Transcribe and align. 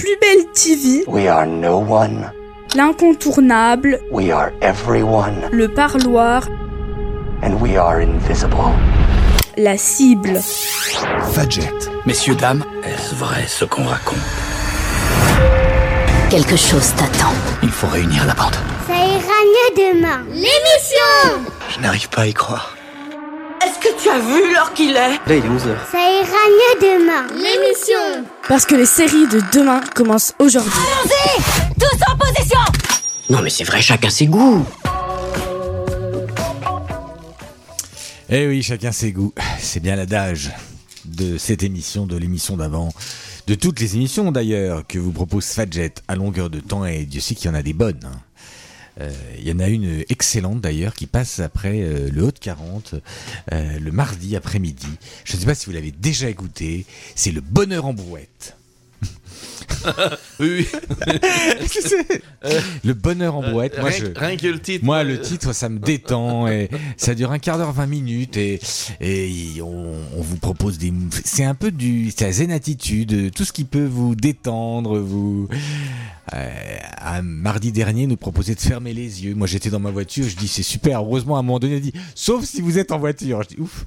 plus 0.00 0.16
belle 0.20 0.46
TV, 0.52 1.04
We 1.06 1.28
are 1.28 1.46
no 1.46 1.76
one. 1.78 2.32
l'incontournable, 2.74 3.98
We 4.10 4.30
are 4.30 4.50
everyone. 4.60 5.48
le 5.52 5.68
parloir, 5.68 6.42
And 7.42 7.54
we 7.60 7.76
are 7.76 8.00
invisible. 8.00 8.56
la 9.56 9.76
cible. 9.76 10.40
Fadjet. 11.32 11.72
Messieurs, 12.06 12.34
dames, 12.34 12.64
est-ce 12.84 13.14
vrai 13.14 13.44
ce 13.46 13.64
qu'on 13.64 13.84
raconte? 13.84 14.18
Quelque 16.30 16.56
chose 16.56 16.92
t'attend. 16.96 17.32
Il 17.62 17.70
faut 17.70 17.88
réunir 17.88 18.24
la 18.26 18.34
bande. 18.34 18.54
Ça 18.86 18.94
ira 18.94 19.38
mieux 19.44 19.92
demain. 19.94 20.22
L'émission 20.32 21.44
Je 21.74 21.80
n'arrive 21.80 22.08
pas 22.08 22.22
à 22.22 22.26
y 22.26 22.34
croire. 22.34 22.76
Est-ce 23.64 23.78
que 23.78 24.00
tu 24.02 24.08
as 24.08 24.18
vu 24.18 24.52
l'heure 24.52 24.72
qu'il 24.72 24.92
est? 24.96 24.96
Là, 24.96 25.18
il 25.28 25.34
est 25.34 25.48
11h. 25.48 25.76
Ça 25.90 25.98
ira 25.98 26.42
mieux 26.60 26.80
demain. 26.80 27.26
L'émission 27.34 28.24
Parce 28.50 28.66
que 28.66 28.74
les 28.74 28.84
séries 28.84 29.28
de 29.28 29.40
demain 29.52 29.80
commencent 29.94 30.34
aujourd'hui. 30.40 30.72
Tous 31.78 32.12
en 32.12 32.18
position 32.18 32.58
Non 33.28 33.42
mais 33.42 33.48
c'est 33.48 33.62
vrai, 33.62 33.80
chacun 33.80 34.10
ses 34.10 34.26
goûts. 34.26 34.66
Eh 38.28 38.48
oui, 38.48 38.60
chacun 38.64 38.90
ses 38.90 39.12
goûts. 39.12 39.32
C'est 39.60 39.78
bien 39.78 39.94
l'adage 39.94 40.50
de 41.04 41.38
cette 41.38 41.62
émission, 41.62 42.06
de 42.06 42.16
l'émission 42.16 42.56
d'avant, 42.56 42.92
de 43.46 43.54
toutes 43.54 43.78
les 43.78 43.94
émissions 43.94 44.32
d'ailleurs 44.32 44.84
que 44.84 44.98
vous 44.98 45.12
propose 45.12 45.44
Fadjet 45.46 45.94
à 46.08 46.16
longueur 46.16 46.50
de 46.50 46.58
temps 46.58 46.84
et 46.84 47.04
Dieu 47.04 47.20
sait 47.20 47.36
qu'il 47.36 47.46
y 47.46 47.50
en 47.52 47.56
a 47.56 47.62
des 47.62 47.72
bonnes. 47.72 48.00
Euh, 49.00 49.10
Il 49.38 49.46
y 49.48 49.52
en 49.52 49.58
a 49.60 49.68
une 49.68 50.04
excellente 50.08 50.60
d'ailleurs 50.60 50.94
qui 50.94 51.06
passe 51.06 51.40
après 51.40 51.80
euh, 51.82 52.08
le 52.12 52.24
Haut 52.24 52.30
de 52.32 52.38
40 52.38 52.94
euh, 53.52 53.78
le 53.78 53.92
mardi 53.92 54.36
après-midi. 54.36 54.88
Je 55.24 55.34
ne 55.36 55.40
sais 55.40 55.46
pas 55.46 55.54
si 55.54 55.66
vous 55.66 55.72
l'avez 55.72 55.92
déjà 55.92 56.28
écouté. 56.28 56.86
C'est 57.14 57.32
le 57.32 57.40
Bonheur 57.40 57.86
en 57.86 57.94
brouette. 57.94 58.56
Oui, 60.40 60.66
le 62.84 62.92
Bonheur 62.92 63.36
en 63.36 63.42
brouette. 63.42 63.78
Moi, 63.78 63.90
rien, 63.90 63.98
je, 63.98 64.18
rien 64.18 64.36
que 64.36 64.46
le 64.46 64.60
titre. 64.60 64.84
Moi, 64.84 64.98
euh, 64.98 65.04
le 65.04 65.20
titre, 65.20 65.52
ça 65.54 65.68
me 65.68 65.78
détend 65.78 66.48
et 66.48 66.68
ça 66.96 67.14
dure 67.14 67.30
un 67.30 67.38
quart 67.38 67.58
d'heure, 67.58 67.72
20 67.72 67.86
minutes 67.86 68.36
et, 68.36 68.60
et 69.00 69.60
on, 69.62 69.94
on 70.16 70.20
vous 70.20 70.36
propose 70.36 70.78
des. 70.78 70.92
C'est 71.24 71.44
un 71.44 71.54
peu 71.54 71.70
du. 71.70 72.10
C'est 72.10 72.24
la 72.24 72.32
zen 72.32 72.52
attitude, 72.52 73.32
tout 73.32 73.44
ce 73.44 73.52
qui 73.52 73.64
peut 73.64 73.84
vous 73.86 74.14
détendre, 74.14 74.98
vous. 74.98 75.48
Euh, 76.34 76.78
un 77.02 77.22
mardi 77.22 77.72
dernier, 77.72 78.06
nous 78.06 78.16
proposait 78.16 78.54
de 78.54 78.60
fermer 78.60 78.92
les 78.92 79.24
yeux. 79.24 79.34
Moi, 79.34 79.46
j'étais 79.46 79.70
dans 79.70 79.80
ma 79.80 79.90
voiture, 79.90 80.28
je 80.28 80.36
dis 80.36 80.48
c'est 80.48 80.62
super. 80.62 81.00
Heureusement, 81.00 81.36
à 81.36 81.40
un 81.40 81.42
moment 81.42 81.58
donné, 81.58 81.76
il 81.76 81.80
dit 81.82 81.92
sauf 82.14 82.44
si 82.44 82.60
vous 82.60 82.78
êtes 82.78 82.92
en 82.92 82.98
voiture. 82.98 83.42
Je 83.42 83.48
dis 83.56 83.60
ouf. 83.60 83.84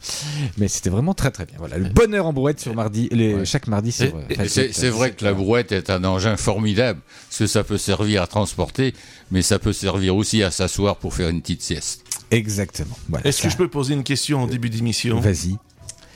Mais 0.57 0.67
c'était 0.67 0.89
vraiment 0.89 1.13
très 1.13 1.31
très 1.31 1.45
bien. 1.45 1.55
Voilà, 1.57 1.77
le 1.77 1.89
bonheur 1.89 2.25
en 2.25 2.33
brouette 2.33 2.59
sur 2.59 2.75
mardi, 2.75 3.07
les, 3.11 3.45
chaque 3.45 3.67
mardi 3.67 3.91
sur. 3.91 4.05
Et- 4.29 4.39
euh. 4.39 4.47
C'est 4.47 4.89
vrai 4.89 5.11
que 5.11 5.23
la 5.23 5.33
brouette 5.33 5.71
est 5.71 5.89
un 5.89 6.03
engin 6.03 6.35
formidable, 6.37 6.99
parce 7.29 7.39
que 7.39 7.47
ça 7.47 7.63
peut 7.63 7.77
servir 7.77 8.21
à 8.23 8.27
transporter, 8.27 8.93
mais 9.31 9.41
ça 9.41 9.59
peut 9.59 9.73
servir 9.73 10.15
aussi 10.15 10.43
à 10.43 10.51
s'asseoir 10.51 10.97
pour 10.97 11.13
faire 11.13 11.29
une 11.29 11.41
petite 11.41 11.61
sieste. 11.61 12.03
Exactement. 12.31 12.97
Voilà, 13.09 13.27
Est-ce 13.27 13.41
que 13.41 13.49
je 13.49 13.57
peux 13.57 13.67
poser 13.67 13.93
une 13.93 14.03
question 14.03 14.41
en 14.41 14.47
début 14.47 14.69
d'émission? 14.69 15.19
Vas-y. 15.19 15.57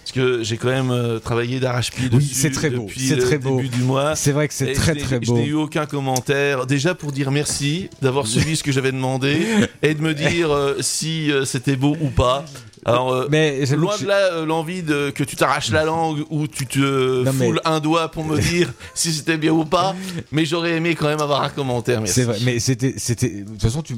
Parce 0.07 0.13
que 0.25 0.41
j'ai 0.41 0.55
quand 0.55 0.69
même 0.69 0.89
euh, 0.89 1.19
travaillé 1.19 1.59
d'arrache-pied 1.59 2.07
Oui, 2.13 2.23
c'est 2.31 2.49
très 2.51 2.69
beau, 2.69 2.83
depuis 2.85 3.01
c'est 3.09 3.17
le 3.17 3.23
très 3.23 3.37
beau. 3.37 3.57
début 3.57 3.67
du 3.67 3.81
mois. 3.81 4.15
C'est 4.15 4.31
vrai 4.31 4.47
que 4.47 4.53
c'est 4.53 4.71
très 4.71 4.97
je 4.97 5.03
très 5.03 5.19
Je 5.21 5.27
beau. 5.27 5.35
n'ai 5.37 5.47
eu 5.47 5.53
aucun 5.53 5.85
commentaire. 5.85 6.65
Déjà 6.65 6.95
pour 6.95 7.11
dire 7.11 7.29
merci 7.29 7.89
d'avoir 8.01 8.25
suivi 8.25 8.55
ce 8.55 8.63
que 8.63 8.71
j'avais 8.71 8.93
demandé 8.93 9.45
et 9.83 9.93
de 9.95 10.01
me 10.01 10.13
dire 10.13 10.49
euh, 10.49 10.77
si 10.79 11.29
euh, 11.29 11.43
c'était 11.43 11.75
beau 11.75 11.97
ou 11.99 12.07
pas. 12.07 12.45
Alors, 12.85 13.11
euh, 13.13 13.27
Mais 13.29 13.65
loin 13.75 13.97
de 13.97 14.05
là 14.05 14.33
euh, 14.33 14.45
l'envie 14.45 14.83
de 14.83 15.09
que 15.09 15.23
tu 15.23 15.35
t'arraches 15.35 15.71
la 15.71 15.83
langue 15.85 16.23
ou 16.29 16.47
tu 16.47 16.65
te 16.67 17.23
Non, 17.23 17.33
mais- 17.33 17.45
foules 17.45 17.61
un 17.65 17.79
doigt 17.79 18.09
pour 18.11 18.23
me 18.23 18.37
dire 18.41 18.71
si 18.93 19.11
c'était 19.11 19.37
bien 19.37 19.51
ou 19.51 19.65
pas. 19.65 19.95
Mais 20.31 20.45
j'aurais 20.45 20.73
aimé 20.73 20.95
quand 20.95 21.07
même 21.07 21.21
avoir 21.21 21.43
un 21.43 21.49
commentaire. 21.49 22.01
C'est 22.05 22.23
vrai, 22.23 22.37
mais 22.43 22.59
c'était, 22.59 22.93
c'était, 22.97 23.29
de 23.41 23.49
toute 23.49 23.61
façon, 23.61 23.81
tu, 23.81 23.95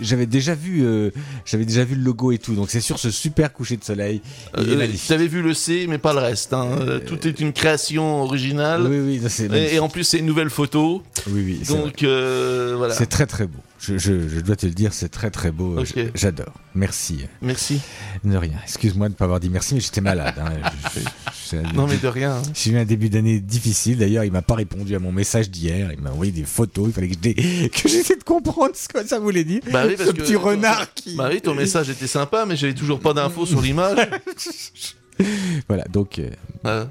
j'avais 0.00 0.26
déjà 0.26 0.54
vu, 0.54 0.84
euh, 0.84 1.10
j'avais 1.44 1.64
déjà 1.64 1.84
vu 1.84 1.94
le 1.96 2.02
logo 2.02 2.30
et 2.32 2.38
tout, 2.38 2.54
donc 2.54 2.70
c'est 2.70 2.80
sûr, 2.80 2.98
ce 2.98 3.10
super 3.10 3.52
coucher 3.52 3.76
de 3.76 3.84
soleil, 3.84 4.20
Euh. 4.56 4.86
T'avais 5.08 5.26
vu 5.26 5.42
le 5.42 5.54
C, 5.54 5.86
mais 5.88 5.98
pas 5.98 6.12
le 6.12 6.20
reste. 6.20 6.52
hein. 6.52 6.68
Euh, 6.80 6.98
Tout 7.00 7.26
est 7.26 7.40
une 7.40 7.52
création 7.52 8.22
originale. 8.22 8.86
Oui, 8.86 9.20
oui, 9.20 9.56
Et, 9.56 9.74
et 9.76 9.78
en 9.80 9.88
plus, 9.88 10.04
c'est 10.04 10.18
une 10.18 10.26
nouvelle 10.26 10.50
photo. 10.50 11.02
oui, 11.28 11.42
oui. 11.44 11.60
Donc 11.68 12.02
voilà. 12.02 12.94
C'est 12.94 13.06
très 13.06 13.26
très 13.26 13.46
beau. 13.46 13.58
Je, 13.80 13.96
je, 13.96 14.28
je 14.28 14.40
dois 14.40 14.56
te 14.56 14.66
le 14.66 14.72
dire, 14.72 14.92
c'est 14.92 15.08
très 15.08 15.30
très 15.30 15.50
beau. 15.50 15.82
J'adore. 16.14 16.52
Merci. 16.74 17.26
Merci. 17.40 17.80
De 18.24 18.36
rien. 18.36 18.52
Excuse-moi 18.62 19.08
de 19.08 19.14
ne 19.14 19.16
pas 19.16 19.24
avoir 19.24 19.40
dit 19.40 19.48
merci, 19.48 19.74
mais 19.74 19.80
j'étais 19.80 20.02
malade. 20.02 20.34
hein. 20.38 20.50
Je- 21.50 21.56
Non 21.74 21.86
mais 21.86 21.96
de 21.96 22.06
rien. 22.06 22.36
hein. 22.36 22.42
J'ai 22.54 22.70
eu 22.72 22.76
un 22.78 22.84
début 22.84 23.08
d'année 23.08 23.40
difficile. 23.40 23.96
D'ailleurs, 23.98 24.24
il 24.24 24.30
m'a 24.32 24.42
pas 24.42 24.54
répondu 24.54 24.94
à 24.94 24.98
mon 24.98 25.10
message 25.12 25.50
d'hier. 25.50 25.90
Il 25.92 26.00
m'a 26.00 26.10
envoyé 26.12 26.30
des 26.30 26.44
photos. 26.44 26.88
Il 26.88 26.92
fallait 26.92 27.08
que 27.08 27.88
j'essaie 27.88 28.16
de 28.16 28.22
comprendre 28.22 28.74
ce 28.76 28.86
que 28.86 29.04
ça 29.06 29.18
voulait 29.18 29.44
dire. 29.44 29.60
Bah 29.72 29.84
oui, 29.86 29.94
parce 29.96 30.10
ce 30.10 30.14
que- 30.14 30.20
petit 30.22 30.36
renard 30.36 30.92
qui. 30.94 31.16
Bah 31.16 31.28
oui, 31.32 31.40
ton 31.40 31.54
message 31.54 31.88
était 31.90 32.06
sympa, 32.06 32.44
mais 32.46 32.56
j'avais 32.56 32.74
toujours 32.74 33.00
pas 33.00 33.14
d'infos 33.14 33.46
sur 33.46 33.60
l'image. 33.62 33.96
Voilà. 35.68 35.84
Donc. 35.84 36.18
euh, 36.18 36.30
Voilà. 36.62 36.90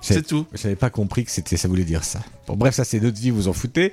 C'est 0.00 0.24
tout. 0.26 0.46
J'avais 0.54 0.76
pas 0.76 0.90
compris 0.90 1.24
que 1.24 1.30
c'était, 1.30 1.56
ça 1.56 1.66
voulait 1.66 1.84
dire 1.84 2.04
ça. 2.04 2.20
Bon, 2.46 2.54
bref, 2.56 2.74
ça 2.74 2.84
c'est 2.84 3.00
notre 3.00 3.18
vie, 3.18 3.30
vous 3.30 3.48
en 3.48 3.52
foutez. 3.52 3.90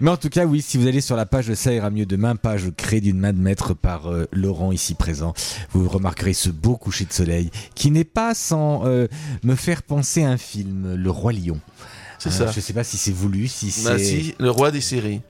Mais 0.00 0.10
en 0.10 0.16
tout 0.16 0.28
cas, 0.28 0.44
oui, 0.46 0.62
si 0.62 0.76
vous 0.78 0.86
allez 0.86 1.00
sur 1.00 1.16
la 1.16 1.26
page 1.26 1.48
de 1.48 1.54
Ça 1.54 1.72
ira 1.72 1.90
mieux 1.90 2.06
demain, 2.06 2.36
page 2.36 2.70
créée 2.76 3.00
d'une 3.00 3.18
main 3.18 3.32
de 3.32 3.38
maître 3.38 3.74
par 3.74 4.06
euh, 4.12 4.26
Laurent 4.32 4.70
ici 4.70 4.94
présent, 4.94 5.34
vous 5.72 5.88
remarquerez 5.88 6.32
ce 6.32 6.48
beau 6.50 6.76
coucher 6.76 7.04
de 7.06 7.12
soleil 7.12 7.50
qui 7.74 7.90
n'est 7.90 8.04
pas 8.04 8.34
sans 8.34 8.86
euh, 8.86 9.08
me 9.42 9.54
faire 9.56 9.82
penser 9.82 10.22
à 10.22 10.30
un 10.30 10.36
film, 10.36 10.94
Le 10.94 11.10
Roi 11.10 11.32
Lion. 11.32 11.58
C'est 12.18 12.28
Euh, 12.28 12.46
ça. 12.46 12.52
Je 12.52 12.60
sais 12.60 12.72
pas 12.72 12.84
si 12.84 12.96
c'est 12.96 13.12
voulu, 13.12 13.48
si 13.48 13.70
c'est. 13.70 13.84
Bah 13.88 13.98
si, 13.98 14.34
le 14.38 14.50
roi 14.50 14.70
des 14.70 14.80
séries. 14.80 15.20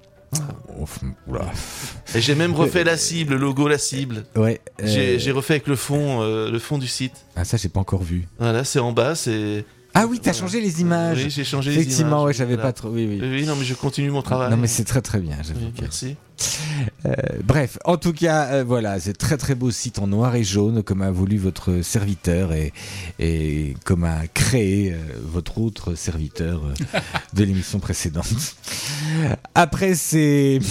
Et 2.15 2.21
j'ai 2.21 2.35
même 2.35 2.55
refait 2.55 2.85
la 2.85 2.97
cible, 2.97 3.35
le 3.35 3.41
logo 3.41 3.69
la 3.69 3.79
cible. 3.79 4.25
Ouais. 4.37 4.61
euh, 4.81 4.87
J'ai 4.87 5.19
j'ai 5.19 5.31
refait 5.33 5.55
avec 5.55 5.67
le 5.67 5.77
fond, 5.77 6.21
euh, 6.23 6.51
le 6.51 6.59
fond 6.59 6.79
du 6.79 6.87
site. 6.87 7.15
Ah, 7.35 7.45
ça, 7.45 7.57
j'ai 7.57 7.69
pas 7.69 7.81
encore 7.81 8.03
vu. 8.03 8.27
Voilà, 8.39 8.65
c'est 8.65 8.79
en 8.79 8.93
bas, 8.93 9.15
c'est. 9.15 9.65
Ah 9.95 10.07
oui, 10.07 10.21
t'as 10.23 10.35
changé 10.35 10.61
les 10.61 10.83
images. 10.83 11.25
Oui, 11.25 11.31
j'ai 11.31 11.45
changé 11.45 11.71
les 11.71 11.77
Effectivement, 11.79 12.09
images. 12.19 12.25
ouais, 12.27 12.33
j'avais 12.35 12.55
Voilà. 12.57 12.69
pas 12.69 12.73
trop. 12.75 12.91
Oui, 12.91 13.09
oui. 13.21 13.47
Non, 13.47 13.57
mais 13.57 13.65
je 13.65 13.73
continue 13.75 14.11
mon 14.11 14.21
travail. 14.23 14.51
Non, 14.51 14.59
mais 14.59 14.67
c'est 14.67 14.85
très 14.85 15.01
très 15.01 15.21
bien. 15.21 15.37
Oui, 15.55 15.73
merci. 15.81 16.17
Euh, 17.05 17.13
bref, 17.45 17.79
en 17.85 17.97
tout 17.97 18.13
cas, 18.13 18.47
euh, 18.47 18.65
voilà, 18.65 18.99
c'est 19.01 19.17
très 19.17 19.37
très 19.37 19.55
beau 19.55 19.71
site 19.71 19.99
en 19.99 20.07
noir 20.07 20.35
et 20.35 20.45
jaune, 20.45 20.83
comme 20.83 21.03
a 21.03 21.11
voulu 21.11 21.39
votre 21.39 21.83
serviteur 21.83 22.53
et, 22.53 22.73
et 23.19 23.75
comme 23.85 24.05
a 24.05 24.27
créé 24.29 24.93
euh, 24.93 24.97
votre 25.23 25.59
autre 25.59 25.95
serviteur 25.95 26.63
euh, 26.65 27.01
de 27.35 27.45
l'émission 27.45 27.79
précédente. 27.79 28.57
Après 29.55 29.95
ces... 29.95 30.61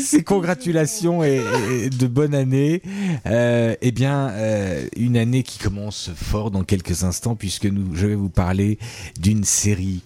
ces 0.00 0.22
congratulations 0.22 1.22
et, 1.22 1.42
de 1.90 2.06
bonne 2.06 2.34
année, 2.34 2.82
euh, 3.26 3.74
eh 3.80 3.92
bien, 3.92 4.30
euh, 4.30 4.86
une 4.96 5.16
année 5.16 5.42
qui 5.42 5.58
commence 5.58 6.10
fort 6.14 6.50
dans 6.50 6.64
quelques 6.64 7.04
instants, 7.04 7.36
puisque 7.36 7.66
nous, 7.66 7.94
je 7.94 8.06
vais 8.06 8.14
vous 8.14 8.30
parler 8.30 8.78
d'une 9.20 9.44
série 9.44 10.02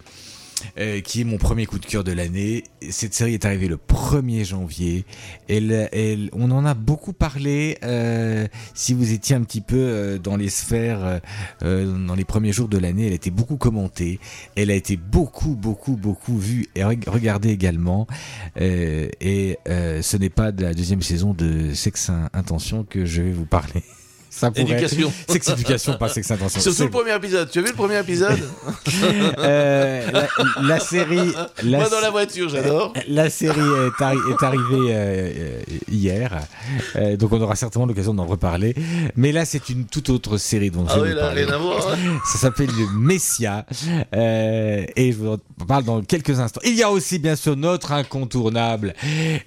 euh, 0.79 1.01
qui 1.01 1.21
est 1.21 1.25
mon 1.25 1.39
premier 1.39 1.67
coup 1.67 1.79
de 1.79 1.87
cœur 1.87 2.05
de 2.05 2.13
l'année. 2.13 2.65
Cette 2.91 3.15
série 3.15 3.35
est 3.35 3.45
arrivée 3.45 3.69
le 3.69 3.77
1er 3.77 4.45
janvier. 4.45 5.05
Elle, 5.49 5.89
elle, 5.93 6.31
on 6.33 6.51
en 6.51 6.65
a 6.65 6.75
beaucoup 6.75 7.13
parlé. 7.13 7.79
euh, 7.83 8.47
si 8.75 8.95
vous 8.95 9.13
étiez 9.13 9.37
un 9.37 9.43
petit 9.43 9.61
peu 9.61 9.77
euh, 9.77 10.19
dans 10.19 10.37
les 10.37 10.49
sphères, 10.49 11.21
euh, 11.63 12.07
dans 12.07 12.15
les 12.15 12.25
premiers 12.25 12.53
jours 12.53 12.69
de 12.69 12.79
l'année, 12.79 13.07
elle 13.07 13.13
a 13.13 13.17
été 13.17 13.31
beaucoup 13.31 13.57
commentée. 13.57 14.19
Elle 14.57 14.71
a 14.71 14.75
été 14.75 14.97
beaucoup, 14.97 15.55
beaucoup, 15.57 15.97
beaucoup 15.97 16.39
vue 16.39 16.67
et 16.75 16.83
reg- 16.83 17.09
regardée 17.09 17.51
également. 17.51 18.07
Et 18.57 19.59
ce 19.67 20.17
n'est 20.17 20.31
pas 20.31 20.53
de 20.53 20.63
la 20.63 20.75
deuxième 20.75 21.03
saison 21.03 21.35
de 21.35 21.73
Sex 21.75 22.11
In- 22.11 22.31
Intention 22.33 22.85
que 22.85 23.05
je 23.05 23.23
vais 23.23 23.33
vous 23.33 23.47
parler. 23.47 23.83
Ça 24.37 24.51
pourrait- 24.51 24.63
Éducation. 24.63 25.13
Sex 25.29 25.51
pas 25.99 26.09
Sex 26.09 26.31
Intention. 26.31 26.61
Surtout 26.61 26.83
le 26.85 26.91
premier 26.91 27.15
épisode. 27.15 27.49
Tu 27.51 27.59
as 27.61 27.63
vu 27.63 27.69
le 27.69 27.75
premier 27.75 27.99
épisode? 28.01 28.39
Euh, 29.39 30.11
la, 30.11 30.29
la 30.63 30.81
série. 30.81 31.33
La, 31.63 31.79
Moi 31.79 31.89
dans 31.89 32.01
la 32.01 32.11
voiture, 32.11 32.49
j'adore. 32.49 32.93
la 33.09 33.31
série 33.31 33.59
est, 33.61 34.03
arri- 34.03 34.33
est 34.33 34.43
arrivée 34.45 34.93
euh, 34.93 35.33
euh, 35.37 35.61
hier, 35.91 36.41
Euh, 36.97 37.17
donc 37.17 37.33
on 37.33 37.41
aura 37.41 37.57
certainement 37.57 37.87
l'occasion 37.87 38.15
d'en 38.15 38.27
reparler. 38.27 38.75
Mais 39.17 39.33
là, 39.33 39.45
c'est 39.45 39.69
une 39.69 39.85
toute 39.85 40.09
autre 40.11 40.37
série 40.39 40.71
dont 40.71 40.87
je 40.87 40.93
Ah 40.93 40.97
vais 40.97 41.03
oui, 41.03 41.09
vous 41.11 41.15
là, 41.17 41.23
parler. 41.23 41.45
rien 41.45 41.55
à 41.55 41.59
voir. 41.59 41.89
hein. 41.89 41.97
Ça 42.25 42.39
s'appelle 42.39 42.69
le 42.77 42.87
Messia. 42.99 43.67
Euh, 44.15 44.85
et 44.97 45.13
je 45.13 45.17
vous 45.19 45.33
en 45.33 45.65
parle 45.67 45.85
dans 45.85 46.01
quelques 46.03 46.39
instants. 46.41 46.61
Il 46.65 46.75
y 46.75 46.83
a 46.83 46.91
aussi, 46.91 47.19
bien 47.19 47.37
sûr, 47.37 47.57
notre 47.57 47.93
incontournable. 47.93 48.95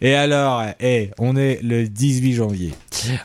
Et 0.02 0.14
alors, 0.16 0.64
eh, 0.80 1.12
on 1.18 1.36
est 1.36 1.60
le 1.64 1.88
18 1.88 2.34
janvier. 2.34 2.74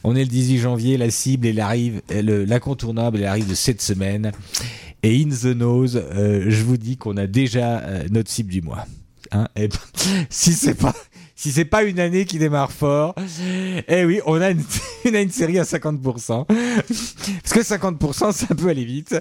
On 0.04 0.14
est 0.16 0.20
le 0.20 0.26
18 0.26 0.58
janvier, 0.58 0.96
la 0.96 1.10
cible, 1.10 1.46
elle 1.52 1.60
arrive, 1.60 2.02
le- 2.10 2.44
l'incontournable, 2.44 3.18
elle 3.18 3.26
arrive 3.26 3.48
de 3.48 3.54
cette 3.54 3.80
semaine. 3.82 4.32
Et 5.02 5.20
in 5.22 5.28
the 5.30 5.54
nose, 5.56 5.96
euh, 6.14 6.44
je 6.48 6.62
vous 6.62 6.76
dis 6.76 6.96
qu'on 6.96 7.16
a 7.16 7.26
déjà 7.26 7.78
euh, 7.80 8.04
notre 8.10 8.30
cible 8.30 8.50
du 8.50 8.62
mois. 8.62 8.86
Hein, 9.32 9.48
et 9.56 9.68
ben, 9.68 9.78
si 10.30 10.52
c'est 10.52 10.74
pas 10.74 10.94
si 11.34 11.50
c'est 11.50 11.64
pas 11.64 11.82
une 11.82 11.98
année 11.98 12.24
qui 12.24 12.38
démarre 12.38 12.70
fort, 12.70 13.14
eh 13.88 14.04
oui, 14.04 14.20
on 14.26 14.40
a 14.40 14.50
une, 14.50 14.62
on 15.10 15.14
a 15.14 15.20
une 15.20 15.30
série 15.32 15.58
à 15.58 15.64
50%. 15.64 16.46
Parce 16.46 17.52
que 17.52 17.60
50%, 17.60 18.32
ça 18.32 18.54
peut 18.54 18.68
aller 18.68 18.84
vite. 18.84 19.16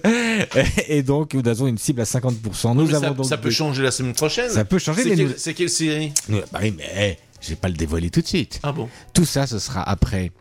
Et 0.88 1.02
donc, 1.02 1.34
nous 1.34 1.48
avons 1.50 1.66
une 1.66 1.80
cible 1.80 2.02
à 2.02 2.04
50%. 2.04 2.76
Nous 2.76 2.86
Mais 2.86 2.94
avons 2.94 3.02
ça, 3.02 3.10
donc 3.12 3.26
ça 3.26 3.38
peut 3.38 3.50
changer 3.50 3.82
la 3.82 3.90
semaine 3.92 4.14
prochaine. 4.14 4.50
Ça 4.52 4.66
peut 4.66 4.78
changer, 4.78 5.02
C'est 5.02 5.10
quelle, 5.16 5.28
nous- 5.30 5.34
c'est 5.36 5.54
quelle 5.56 5.70
série? 5.70 6.14
Bah 6.30 6.60
oui, 6.62 6.76
mais 6.78 6.84
eh, 6.96 7.18
je 7.42 7.50
vais 7.50 7.56
pas 7.56 7.70
le 7.70 7.76
dévoiler 7.76 8.12
tout 8.12 8.22
de 8.22 8.28
suite. 8.28 8.60
Ah 8.62 8.72
bon? 8.72 8.88
Tout 9.14 9.26
ça, 9.26 9.48
ce 9.48 9.58
sera 9.58 9.82
après 9.90 10.32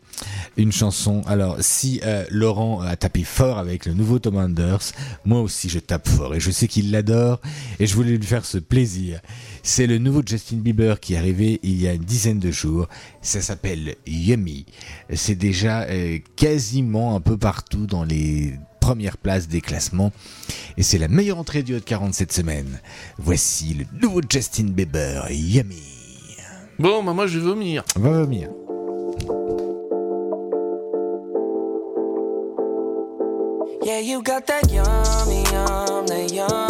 une 0.56 0.72
chanson. 0.72 1.22
Alors, 1.26 1.56
si 1.61 2.00
euh, 2.05 2.25
Laurent 2.31 2.81
a 2.81 2.96
tapé 2.96 3.25
fort 3.25 3.58
avec 3.58 3.87
le 3.87 3.94
nouveau 3.94 4.19
Tom 4.19 4.37
Anders, 4.37 4.93
moi 5.25 5.40
aussi 5.40 5.69
je 5.69 5.78
tape 5.78 6.08
fort 6.08 6.34
et 6.34 6.40
je 6.40 6.50
sais 6.50 6.69
qu'il 6.69 6.90
l'adore 6.90 7.40
et 7.78 7.87
je 7.87 7.94
voulais 7.94 8.17
lui 8.17 8.26
faire 8.26 8.44
ce 8.44 8.58
plaisir. 8.58 9.20
C'est 9.62 9.87
le 9.87 9.99
nouveau 9.99 10.22
Justin 10.25 10.56
Bieber 10.56 11.00
qui 11.00 11.14
est 11.14 11.17
arrivé 11.17 11.61
il 11.62 11.81
y 11.81 11.88
a 11.88 11.94
une 11.94 12.05
dizaine 12.05 12.38
de 12.38 12.50
jours. 12.50 12.88
Ça 13.22 13.40
s'appelle 13.40 13.96
Yummy. 14.06 14.67
C'est 15.14 15.34
déjà 15.34 15.82
euh, 15.82 16.19
quasiment 16.37 17.16
un 17.16 17.20
peu 17.20 17.37
partout 17.37 17.87
dans 17.87 18.05
les 18.05 18.55
premières 18.81 19.19
places 19.19 19.49
des 19.49 19.61
classements 19.61 20.12
et 20.76 20.82
c'est 20.82 20.99
la 20.99 21.08
meilleure 21.08 21.38
entrée 21.38 21.62
du 21.62 21.76
Hot 21.76 21.81
40 21.84 22.14
cette 22.14 22.32
semaine. 22.32 22.81
Voici 23.19 23.75
le 23.75 23.84
nouveau 24.00 24.20
Justin 24.28 24.64
Bieber, 24.64 25.31
Yummy. 25.31 25.82
Bon, 26.78 27.05
bah 27.05 27.12
moi 27.12 27.26
je 27.26 27.38
vais 27.38 27.44
vomir. 27.44 27.84
Va 27.96 28.11
vomir. 28.11 28.49
You 34.02 34.23
got 34.23 34.47
that 34.47 34.70
yummy, 34.70 35.43
yum, 35.52 36.06
that 36.06 36.32
yum, 36.32 36.69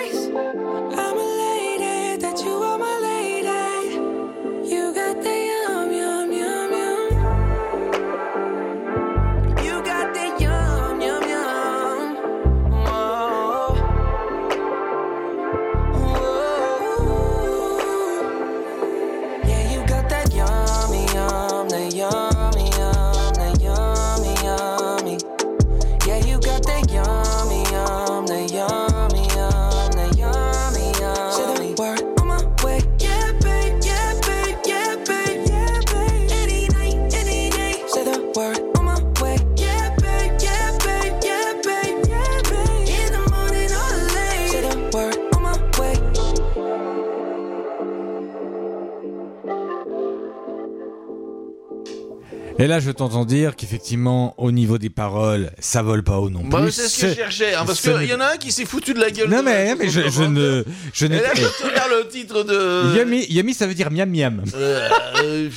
Et 52.61 52.67
là, 52.67 52.79
je 52.79 52.91
t'entends 52.91 53.25
dire 53.25 53.55
qu'effectivement, 53.55 54.35
au 54.37 54.51
niveau 54.51 54.77
des 54.77 54.91
paroles, 54.91 55.49
ça 55.59 55.81
vole 55.81 56.03
pas 56.03 56.19
haut 56.19 56.29
non 56.29 56.43
Bah, 56.43 56.61
plus. 56.61 56.71
c'est 56.71 56.87
ce 56.87 57.01
que 57.01 57.07
je 57.09 57.15
cherchais, 57.15 57.55
hein, 57.55 57.63
parce 57.65 57.79
ce 57.81 57.89
qu'il 57.89 58.07
y 58.09 58.13
en 58.13 58.19
a 58.19 58.33
un 58.33 58.37
qui 58.37 58.51
s'est 58.51 58.65
foutu 58.65 58.93
de 58.93 58.99
la 58.99 59.09
gueule. 59.09 59.29
Non 59.29 59.41
mais, 59.41 59.73
mais 59.75 59.89
je, 59.89 60.01
je 60.09 60.21
ne, 60.21 60.63
je 60.93 61.07
Et 61.07 61.09
là, 61.09 61.31
quand 61.33 61.41
tu 61.59 61.63
regardes 61.67 61.91
le 61.91 62.07
titre 62.07 62.43
de. 62.43 62.95
Yummy, 62.97 63.25
yummy, 63.29 63.55
ça 63.55 63.65
veut 63.65 63.73
dire 63.73 63.89
miam 63.89 64.09
miam. 64.11 64.43
Euh, 64.53 64.87
euh, 65.23 65.49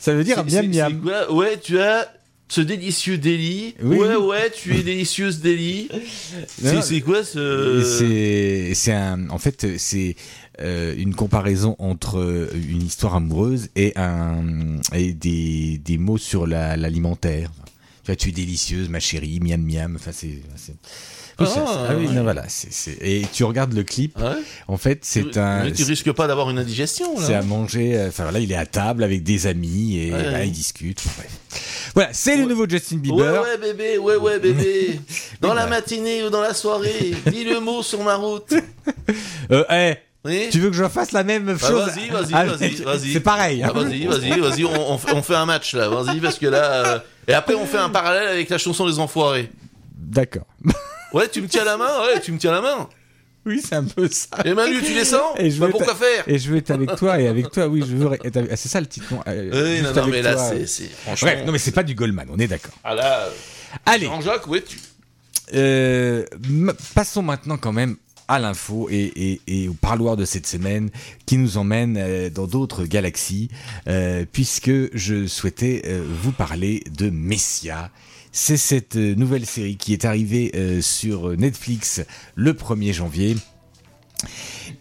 Ça 0.00 0.14
veut 0.14 0.24
dire 0.24 0.42
miam 0.44 0.66
miam. 0.66 1.02
Ouais, 1.28 1.58
tu 1.62 1.78
as 1.78 2.10
ce 2.48 2.60
délicieux 2.60 3.18
délit. 3.18 3.74
Oui, 3.82 3.98
ouais, 3.98 4.16
ouais, 4.16 4.50
tu 4.50 4.76
es 4.76 4.82
délicieuse 4.82 5.40
délit. 5.40 5.88
C'est 6.48 7.00
quoi 7.00 7.24
ce. 7.24 7.82
C'est, 8.74 8.92
un, 8.92 9.28
en 9.30 9.38
fait, 9.38 9.78
c'est 9.78 10.16
euh, 10.60 10.94
une 10.96 11.14
comparaison 11.14 11.76
entre 11.78 12.18
euh, 12.18 12.48
une 12.68 12.82
histoire 12.82 13.14
amoureuse 13.16 13.68
et 13.76 13.92
un 13.96 14.78
et 14.94 15.12
des, 15.12 15.78
des 15.84 15.98
mots 15.98 16.18
sur 16.18 16.46
la, 16.46 16.76
l'alimentaire. 16.76 17.50
Tu 18.14 18.28
es 18.28 18.32
délicieuse, 18.32 18.88
ma 18.88 19.00
chérie, 19.00 19.40
miam 19.40 19.60
miam. 19.62 19.96
Enfin, 19.96 20.12
c'est, 20.14 20.40
c'est... 20.56 20.74
Oui, 21.38 21.46
c'est- 21.52 21.60
Ah, 21.66 21.86
ah 21.90 21.94
oui, 21.98 22.06
ouais. 22.06 22.14
non, 22.14 22.22
voilà, 22.22 22.44
et 23.02 23.22
tu 23.30 23.44
regardes 23.44 23.74
le 23.74 23.82
clip. 23.82 24.16
Ouais? 24.18 24.24
En 24.68 24.78
fait, 24.78 25.00
c'est 25.02 25.36
un, 25.36 25.64
mais 25.64 25.72
tu 25.72 25.82
risques 25.84 26.10
pas 26.12 26.26
d'avoir 26.26 26.48
une 26.48 26.58
indigestion 26.58 27.14
c'est 27.18 27.34
à 27.34 27.42
manger. 27.42 27.94
euh, 27.98 28.08
Enfin 28.08 28.30
là, 28.32 28.38
il 28.40 28.50
est 28.50 28.56
à 28.56 28.64
table 28.64 29.02
avec 29.04 29.22
des 29.22 29.46
amis 29.46 29.98
et 29.98 30.12
Ouais, 30.12 30.22
là, 30.22 30.32
ouais. 30.38 30.48
ils 30.48 30.52
discutent. 30.52 31.02
Bref. 31.16 31.90
Voilà, 31.94 32.08
c'est 32.14 32.36
le 32.38 32.46
nouveau 32.46 32.66
Justin 32.66 32.96
Ouais, 32.96 33.00
Bieber. 33.02 33.42
ouais, 33.42 33.58
bébé, 33.58 33.98
ouais, 33.98 34.16
ouais, 34.16 34.38
bébé. 34.38 34.98
Dans 35.42 35.52
la 35.52 35.66
matinée 35.66 36.22
ou 36.24 36.30
dans 36.30 36.40
la 36.40 36.54
soirée, 36.54 37.14
dis 37.30 37.44
le 37.44 37.60
mot 37.60 37.82
sur 37.82 38.02
ma 38.02 38.16
route. 38.16 38.54
Euh, 39.52 39.64
eh, 39.70 39.94
Oui. 40.26 40.48
Tu 40.50 40.58
veux 40.60 40.70
que 40.70 40.76
je 40.76 40.86
fasse 40.88 41.12
la 41.12 41.24
même 41.24 41.44
Bah, 41.44 41.54
chose 41.58 41.86
vas-y, 41.86 42.08
vas-y, 42.10 42.30
Ah, 42.34 42.44
vas-y, 42.44 42.74
vas-y. 42.82 43.12
C'est 43.12 43.20
pareil. 43.20 43.62
hein. 43.62 43.68
Ah, 43.70 43.78
vas-y, 43.78 44.06
vas-y, 44.06 44.38
vas-y, 44.40 44.64
on, 44.64 44.92
on 44.92 44.98
fait- 45.22 45.34
un 45.34 45.46
match 45.46 45.74
là, 45.74 45.88
vas-y, 45.88 46.20
parce 46.20 46.38
que 46.38 46.46
là. 46.46 46.64
euh, 46.86 46.98
Et 47.28 47.32
après, 47.34 47.54
on 47.54 47.64
fait 47.66 47.78
un 47.78 47.88
parallèle 47.90 48.28
avec 48.28 48.48
la 48.50 48.58
chanson 48.58 48.86
des 48.88 48.98
Enfoirés. 48.98 49.50
D'accord. 49.96 50.46
Ouais, 51.12 51.28
tu 51.28 51.40
me 51.40 51.48
tiens 51.48 51.64
la 51.64 51.76
main, 51.76 52.00
ouais, 52.06 52.20
tu 52.20 52.32
me 52.32 52.38
tiens 52.38 52.52
la 52.52 52.60
main. 52.60 52.88
Oui, 53.44 53.62
c'est 53.64 53.76
un 53.76 53.84
peu 53.84 54.08
ça. 54.10 54.38
Et 54.44 54.52
Manu, 54.54 54.82
tu 54.82 54.92
descends 54.92 55.34
Et 55.38 55.50
je 55.52 55.60
Bah, 55.60 55.66
veux 55.66 55.72
pourquoi 55.72 55.94
faire 55.94 56.24
Et 56.26 56.36
je 56.38 56.50
veux 56.50 56.56
être 56.56 56.72
avec 56.72 56.96
toi 56.96 57.20
et 57.20 57.28
avec 57.28 57.50
toi, 57.52 57.68
oui, 57.68 57.80
je 57.88 57.94
veux 57.94 58.12
être 58.12 58.36
avec- 58.36 58.50
ah, 58.52 58.56
C'est 58.56 58.68
ça 58.68 58.80
le 58.80 58.86
titre. 58.86 59.06
non, 59.12 59.20
euh, 59.28 59.76
Oui, 59.76 59.82
non, 59.94 60.06
mais 60.08 60.20
là, 60.20 60.34
toi. 60.34 60.48
c'est- 60.50 60.66
c'est. 60.66 60.90
Franchement. 61.04 61.28
Bref, 61.30 61.46
non, 61.46 61.52
mais 61.52 61.58
c'est 61.58 61.70
pas 61.70 61.84
du 61.84 61.94
Goldman, 61.94 62.26
on 62.32 62.38
est 62.40 62.48
d'accord. 62.48 62.74
Ah 62.82 62.94
là. 62.96 63.28
Allez, 63.86 64.06
Jean-Jacques, 64.06 64.46
où 64.48 64.56
es-tu? 64.56 64.80
Euh, 65.54 66.24
passons 66.94 67.22
maintenant 67.22 67.56
quand 67.56 67.72
même 67.72 67.96
à 68.28 68.38
l'info 68.38 68.88
et, 68.90 69.68
au 69.68 69.74
parloir 69.74 70.16
de 70.16 70.24
cette 70.24 70.46
semaine 70.46 70.90
qui 71.26 71.38
nous 71.38 71.58
emmène 71.58 71.96
euh, 71.98 72.30
dans 72.30 72.46
d'autres 72.46 72.84
galaxies, 72.84 73.48
euh, 73.88 74.24
puisque 74.30 74.70
je 74.96 75.26
souhaitais 75.26 75.82
euh, 75.86 76.06
vous 76.22 76.32
parler 76.32 76.82
de 76.90 77.10
Messia. 77.10 77.90
C'est 78.32 78.56
cette 78.56 78.96
nouvelle 78.96 79.46
série 79.46 79.76
qui 79.76 79.94
est 79.94 80.04
arrivée 80.04 80.52
sur 80.82 81.30
Netflix 81.38 82.02
le 82.34 82.52
1er 82.52 82.92
janvier. 82.92 83.34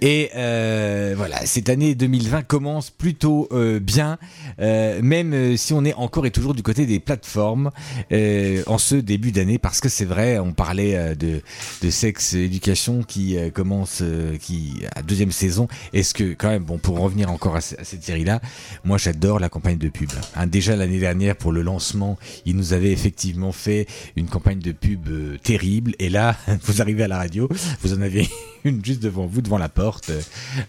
Et 0.01 0.29
euh, 0.35 1.13
voilà, 1.15 1.45
cette 1.45 1.69
année 1.69 1.95
2020 1.95 2.43
commence 2.43 2.89
plutôt 2.89 3.47
euh, 3.51 3.79
bien, 3.79 4.17
euh, 4.59 4.99
même 5.01 5.33
euh, 5.33 5.57
si 5.57 5.73
on 5.73 5.85
est 5.85 5.93
encore 5.93 6.25
et 6.25 6.31
toujours 6.31 6.53
du 6.53 6.63
côté 6.63 6.85
des 6.85 6.99
plateformes 6.99 7.71
euh, 8.11 8.63
en 8.67 8.77
ce 8.77 8.95
début 8.95 9.31
d'année, 9.31 9.57
parce 9.57 9.79
que 9.79 9.87
c'est 9.89 10.05
vrai, 10.05 10.37
on 10.39 10.51
parlait 10.53 10.95
euh, 10.95 11.15
de, 11.15 11.41
de 11.81 11.89
Sex 11.89 12.33
Education 12.33 13.03
qui 13.03 13.37
commence, 13.53 14.03
qui 14.41 14.81
à 14.95 15.01
deuxième 15.01 15.31
saison. 15.31 15.67
Est-ce 15.93 16.13
que 16.13 16.33
quand 16.33 16.49
même, 16.49 16.63
bon, 16.63 16.77
pour 16.77 16.99
revenir 16.99 17.31
encore 17.31 17.55
à, 17.55 17.61
ce- 17.61 17.75
à 17.79 17.83
cette 17.83 18.03
série-là, 18.03 18.41
moi 18.83 18.97
j'adore 18.97 19.39
la 19.39 19.49
campagne 19.49 19.77
de 19.77 19.89
pub. 19.89 20.09
Hein, 20.35 20.47
déjà 20.47 20.75
l'année 20.75 20.99
dernière 20.99 21.35
pour 21.35 21.51
le 21.51 21.61
lancement, 21.61 22.17
ils 22.45 22.55
nous 22.55 22.73
avaient 22.73 22.91
effectivement 22.91 23.51
fait 23.51 23.85
une 24.15 24.27
campagne 24.27 24.59
de 24.59 24.71
pub 24.71 25.07
terrible, 25.43 25.93
et 25.99 26.09
là, 26.09 26.35
vous 26.63 26.81
arrivez 26.81 27.03
à 27.03 27.07
la 27.07 27.17
radio, 27.17 27.47
vous 27.81 27.93
en 27.93 28.01
avez 28.01 28.27
une 28.69 28.83
juste 28.83 29.01
devant 29.01 29.25
vous, 29.27 29.41
devant 29.41 29.57
la 29.57 29.69
porte, 29.69 30.11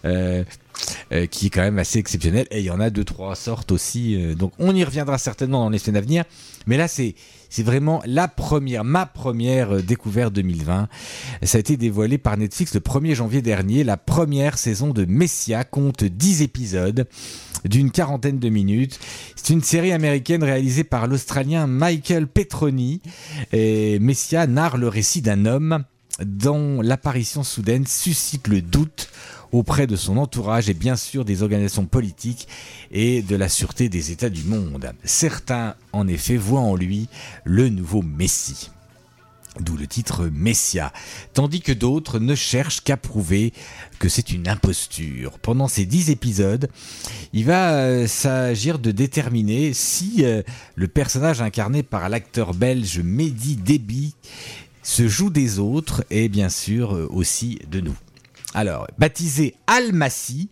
euh, 0.04 0.44
euh, 1.12 1.26
qui 1.26 1.46
est 1.46 1.50
quand 1.50 1.62
même 1.62 1.78
assez 1.78 1.98
exceptionnelle. 1.98 2.46
Et 2.50 2.60
il 2.60 2.64
y 2.64 2.70
en 2.70 2.78
a 2.78 2.90
deux, 2.90 3.04
trois 3.04 3.34
sortes 3.34 3.72
aussi. 3.72 4.14
euh, 4.14 4.34
donc 4.34 4.52
on 4.58 4.74
y 4.74 4.84
reviendra 4.84 5.18
certainement 5.18 5.64
dans 5.64 5.70
les 5.70 5.78
semaines 5.78 5.96
à 5.96 6.00
venir. 6.02 6.24
Mais 6.66 6.76
là, 6.76 6.88
c'est 6.88 7.14
c'est 7.48 7.62
vraiment 7.62 8.02
la 8.04 8.28
première, 8.28 8.84
ma 8.84 9.06
première 9.06 9.76
euh, 9.76 9.82
découverte 9.82 10.34
2020. 10.34 10.88
Ça 11.42 11.56
a 11.56 11.60
été 11.60 11.76
dévoilé 11.78 12.18
par 12.18 12.36
Netflix 12.36 12.74
le 12.74 12.80
1er 12.80 13.14
janvier 13.14 13.40
dernier. 13.40 13.82
La 13.82 13.96
première 13.96 14.58
saison 14.58 14.90
de 14.90 15.06
Messia 15.06 15.64
compte 15.64 16.04
10 16.04 16.42
épisodes 16.42 17.08
d'une 17.64 17.90
quarantaine 17.90 18.38
de 18.38 18.48
minutes. 18.50 19.00
C'est 19.36 19.54
une 19.54 19.62
série 19.62 19.92
américaine 19.92 20.44
réalisée 20.44 20.84
par 20.84 21.06
l'Australien 21.06 21.66
Michael 21.66 22.26
Petroni. 22.26 23.00
Et 23.52 23.98
Messia 24.00 24.46
narre 24.46 24.76
le 24.76 24.88
récit 24.88 25.22
d'un 25.22 25.46
homme 25.46 25.84
dont 26.20 26.80
l'apparition 26.80 27.42
soudaine 27.42 27.86
suscite 27.86 28.48
le 28.48 28.62
doute 28.62 29.08
auprès 29.52 29.86
de 29.86 29.96
son 29.96 30.16
entourage 30.16 30.68
et 30.68 30.74
bien 30.74 30.96
sûr 30.96 31.24
des 31.24 31.42
organisations 31.42 31.86
politiques 31.86 32.48
et 32.90 33.22
de 33.22 33.36
la 33.36 33.48
sûreté 33.48 33.88
des 33.88 34.10
États 34.10 34.30
du 34.30 34.44
monde. 34.44 34.92
Certains, 35.04 35.74
en 35.92 36.08
effet, 36.08 36.36
voient 36.36 36.60
en 36.60 36.74
lui 36.74 37.08
le 37.44 37.68
nouveau 37.68 38.02
Messie. 38.02 38.70
D'où 39.60 39.76
le 39.78 39.86
titre 39.86 40.28
Messia, 40.30 40.92
tandis 41.32 41.62
que 41.62 41.72
d'autres 41.72 42.18
ne 42.18 42.34
cherchent 42.34 42.82
qu'à 42.82 42.98
prouver 42.98 43.54
que 43.98 44.10
c'est 44.10 44.30
une 44.30 44.48
imposture. 44.48 45.38
Pendant 45.38 45.66
ces 45.66 45.86
dix 45.86 46.10
épisodes, 46.10 46.68
il 47.32 47.46
va 47.46 47.72
euh, 47.72 48.06
s'agir 48.06 48.78
de 48.78 48.90
déterminer 48.90 49.72
si 49.72 50.26
euh, 50.26 50.42
le 50.74 50.88
personnage 50.88 51.40
incarné 51.40 51.82
par 51.82 52.10
l'acteur 52.10 52.52
belge 52.52 53.00
Mehdi 53.00 53.56
Déby 53.56 54.14
se 54.86 55.08
joue 55.08 55.30
des 55.30 55.58
autres 55.58 56.04
et 56.10 56.28
bien 56.28 56.48
sûr 56.48 56.94
euh, 56.94 57.08
aussi 57.10 57.58
de 57.68 57.80
nous. 57.80 57.96
Alors, 58.54 58.86
baptisé 58.98 59.56
Al-Massi, 59.66 60.48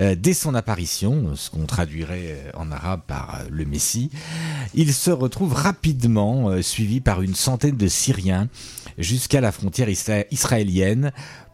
euh, 0.00 0.16
dès 0.18 0.32
son 0.32 0.54
apparition, 0.54 1.36
ce 1.36 1.50
qu'on 1.50 1.66
traduirait 1.66 2.30
euh, 2.46 2.50
en 2.54 2.72
arabe 2.72 3.02
par 3.06 3.42
le 3.50 3.66
Messie, 3.66 4.10
il 4.74 4.94
se 4.94 5.10
retrouve 5.10 5.52
rapidement 5.52 6.62
suivi 6.62 7.00
par 7.00 7.20
une 7.20 7.34
centaine 7.34 7.76
de 7.76 7.86
Syriens 7.86 8.48
jusqu'à 8.96 9.42
la 9.42 9.52
frontière 9.52 9.88
isra- 9.90 10.24
israélienne. 10.30 11.12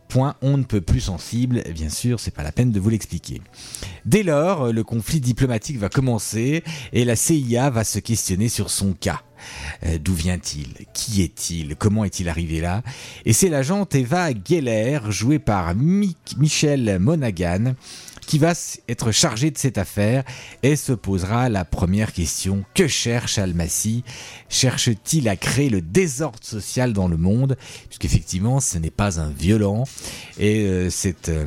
Point 0.09 0.37
on 0.41 0.57
ne 0.57 0.65
peut 0.65 0.81
plus 0.81 1.01
sensible, 1.01 1.63
bien 1.75 1.89
sûr, 1.91 2.19
c'est 2.21 2.31
pas 2.35 2.43
la 2.45 2.53
peine 2.53 2.71
de 2.73 2.81
vous 2.81 2.91
l'expliquer. 2.91 3.43
Dès 4.07 4.23
lors, 4.23 4.73
le 4.73 4.83
conflit 4.85 5.21
diplomatique 5.21 5.79
va 5.79 5.89
commencer 5.89 6.63
et 6.93 7.05
la 7.05 7.15
CIA 7.17 7.71
va 7.71 7.85
se 7.85 7.99
questionner 7.99 8.49
sur 8.49 8.71
son 8.71 8.93
cas. 8.93 9.21
Euh, 9.85 9.99
D'où 9.99 10.15
vient-il? 10.15 10.69
Qui 10.93 11.23
est-il? 11.23 11.77
Comment 11.77 12.05
est-il 12.05 12.29
arrivé 12.29 12.61
là? 12.61 12.83
Et 13.25 13.33
c'est 13.33 13.49
l'agente 13.49 13.95
Eva 13.95 14.31
Geller, 14.33 15.01
jouée 15.09 15.39
par 15.39 15.75
Mi- 15.75 16.17
Michel 16.39 16.99
Monaghan, 16.99 17.75
qui 18.27 18.39
va 18.39 18.53
être 18.89 19.11
chargée 19.11 19.51
de 19.51 19.59
cette 19.59 19.79
affaire 19.79 20.23
et 20.63 20.77
se 20.77 20.93
posera 20.93 21.49
la 21.49 21.65
première 21.65 22.13
question. 22.13 22.65
Que 22.75 22.87
cherche 22.87 23.39
Almassi? 23.39 24.05
Cherche-t-il 24.49 25.29
à 25.29 25.37
créer 25.37 25.69
le 25.69 25.81
désordre 25.81 26.39
social 26.43 26.93
dans 26.93 27.09
le 27.09 27.17
monde? 27.17 27.57
Puisqu'effectivement, 27.89 28.61
ce 28.61 28.79
n'est 28.79 28.91
pas 28.91 29.21
un 29.21 29.31
violent. 29.31 29.85
Et 30.39 30.61
euh, 30.67 30.91
cette... 30.91 31.29
euh, 31.29 31.47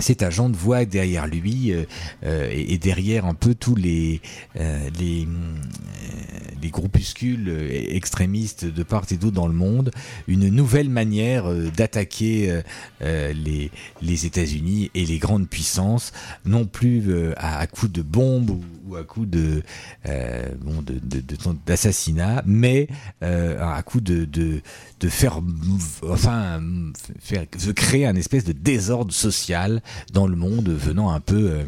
cet 0.00 0.24
agent 0.24 0.50
voit 0.50 0.84
derrière 0.86 1.28
lui 1.28 1.72
et, 2.24 2.78
derrière 2.78 3.26
un 3.26 3.34
peu 3.34 3.54
tous 3.54 3.76
les, 3.76 4.20
les 6.64 6.70
groupuscules 6.70 7.48
euh, 7.48 7.94
extrémistes 7.94 8.64
de 8.64 8.82
part 8.82 9.04
et 9.10 9.16
d'autre 9.16 9.34
dans 9.34 9.46
le 9.46 9.54
monde 9.54 9.90
une 10.26 10.48
nouvelle 10.48 10.88
manière 10.88 11.46
euh, 11.46 11.70
d'attaquer 11.76 12.62
euh, 13.02 13.32
les 14.00 14.26
États-Unis 14.26 14.90
et 14.94 15.04
les 15.04 15.18
grandes 15.18 15.48
puissances 15.48 16.12
non 16.46 16.64
plus 16.64 17.32
à, 17.36 17.58
à 17.58 17.66
coups 17.66 17.92
de 17.92 18.02
bombes 18.02 18.62
ou, 18.88 18.96
à 18.96 19.04
coups 19.04 19.28
de 19.28 19.62
bon 20.60 20.82
mais 22.46 22.88
à 23.20 23.82
coups 23.82 24.04
de, 24.04 24.24
de 24.24 25.08
faire 25.08 25.40
enfin 26.08 26.62
créer 27.76 28.06
un 28.06 28.16
espèce 28.16 28.44
de 28.44 28.52
désordre 28.52 29.12
social 29.12 29.82
dans 30.12 30.26
le 30.26 30.36
monde 30.36 30.70
venant 30.70 31.10
un 31.10 31.20
peu 31.20 31.64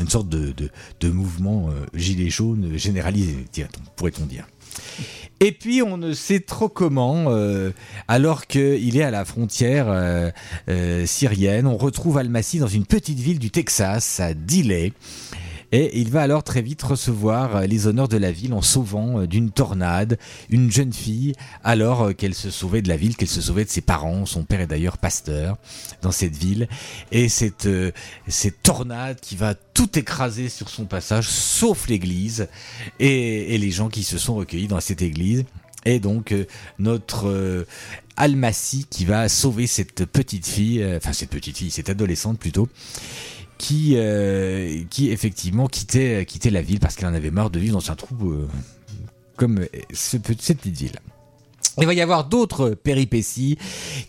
une 0.00 0.08
sorte 0.08 0.28
de, 0.28 0.54
de, 1.00 1.08
mouvement 1.10 1.68
euh, 1.68 1.86
gilet 1.94 2.30
jaune 2.30 2.76
généralisé 2.76 3.46
pourrait-on 3.96 4.26
dire 4.26 4.46
et 5.40 5.52
puis 5.52 5.82
on 5.82 5.96
ne 5.96 6.12
sait 6.14 6.40
trop 6.40 6.68
comment, 6.68 7.26
euh, 7.28 7.70
alors 8.08 8.46
qu'il 8.46 8.96
est 8.96 9.02
à 9.02 9.10
la 9.10 9.24
frontière 9.24 9.86
euh, 9.88 11.06
syrienne, 11.06 11.66
on 11.66 11.76
retrouve 11.76 12.18
Almassi 12.18 12.58
dans 12.60 12.66
une 12.66 12.86
petite 12.86 13.18
ville 13.18 13.38
du 13.38 13.50
Texas, 13.50 14.20
à 14.20 14.32
Delay. 14.32 14.92
Et 15.74 15.98
il 15.98 16.08
va 16.08 16.22
alors 16.22 16.44
très 16.44 16.62
vite 16.62 16.84
recevoir 16.84 17.56
euh, 17.56 17.66
les 17.66 17.88
honneurs 17.88 18.06
de 18.06 18.16
la 18.16 18.30
ville 18.30 18.54
en 18.54 18.62
sauvant 18.62 19.18
euh, 19.18 19.26
d'une 19.26 19.50
tornade 19.50 20.18
une 20.48 20.70
jeune 20.70 20.92
fille 20.92 21.32
alors 21.64 22.02
euh, 22.02 22.12
qu'elle 22.12 22.36
se 22.36 22.48
sauvait 22.48 22.80
de 22.80 22.88
la 22.88 22.96
ville, 22.96 23.16
qu'elle 23.16 23.26
se 23.26 23.40
sauvait 23.40 23.64
de 23.64 23.70
ses 23.70 23.80
parents. 23.80 24.24
Son 24.24 24.44
père 24.44 24.60
est 24.60 24.68
d'ailleurs 24.68 24.98
pasteur 24.98 25.58
dans 26.00 26.12
cette 26.12 26.36
ville. 26.36 26.68
Et 27.10 27.28
cette, 27.28 27.68
cette 28.28 28.62
tornade 28.62 29.18
qui 29.18 29.34
va 29.34 29.54
tout 29.54 29.98
écraser 29.98 30.48
sur 30.48 30.68
son 30.68 30.84
passage, 30.84 31.28
sauf 31.28 31.88
l'église 31.88 32.46
et, 33.00 33.58
les 33.58 33.70
gens 33.72 33.88
qui 33.88 34.04
se 34.04 34.16
sont 34.16 34.36
recueillis 34.36 34.68
dans 34.68 34.78
cette 34.78 35.02
église. 35.02 35.44
Et 35.86 35.98
donc 35.98 36.32
notre 36.78 37.28
euh, 37.28 37.66
Almassi 38.16 38.86
qui 38.88 39.04
va 39.04 39.28
sauver 39.28 39.66
cette 39.66 40.04
petite 40.04 40.46
fille, 40.46 40.86
enfin 40.96 41.12
cette 41.12 41.30
petite 41.30 41.58
fille, 41.58 41.72
cette 41.72 41.90
adolescente 41.90 42.38
plutôt, 42.38 42.68
qui, 43.58 43.94
euh, 43.96 44.82
qui 44.90 45.10
effectivement 45.10 45.66
quittait, 45.68 46.24
quittait 46.26 46.50
la 46.50 46.62
ville 46.62 46.80
parce 46.80 46.96
qu'elle 46.96 47.08
en 47.08 47.14
avait 47.14 47.30
marre 47.30 47.50
de 47.50 47.58
vivre 47.58 47.74
dans 47.74 47.90
un 47.90 47.96
trou 47.96 48.30
euh, 48.30 48.48
comme 49.36 49.60
euh, 49.60 49.66
ce, 49.92 50.16
cette 50.38 50.58
petite 50.58 50.76
ville. 50.76 50.98
Il 51.78 51.86
va 51.86 51.94
y 51.94 52.00
avoir 52.00 52.26
d'autres 52.26 52.70
péripéties 52.70 53.58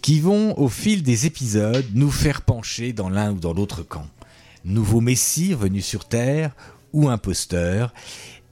qui 0.02 0.20
vont, 0.20 0.58
au 0.60 0.70
fil 0.70 1.02
des 1.02 1.26
épisodes, 1.26 1.86
nous 1.94 2.12
faire 2.12 2.42
pencher 2.42 2.94
dans 2.94 3.10
l'un 3.10 3.32
ou 3.32 3.40
dans 3.40 3.54
l'autre 3.54 3.82
camp. 3.82 4.06
Nouveau 4.66 5.02
Messie 5.02 5.54
venu 5.54 5.82
sur 5.82 6.06
Terre 6.06 6.56
ou 6.94 7.10
imposteur. 7.10 7.94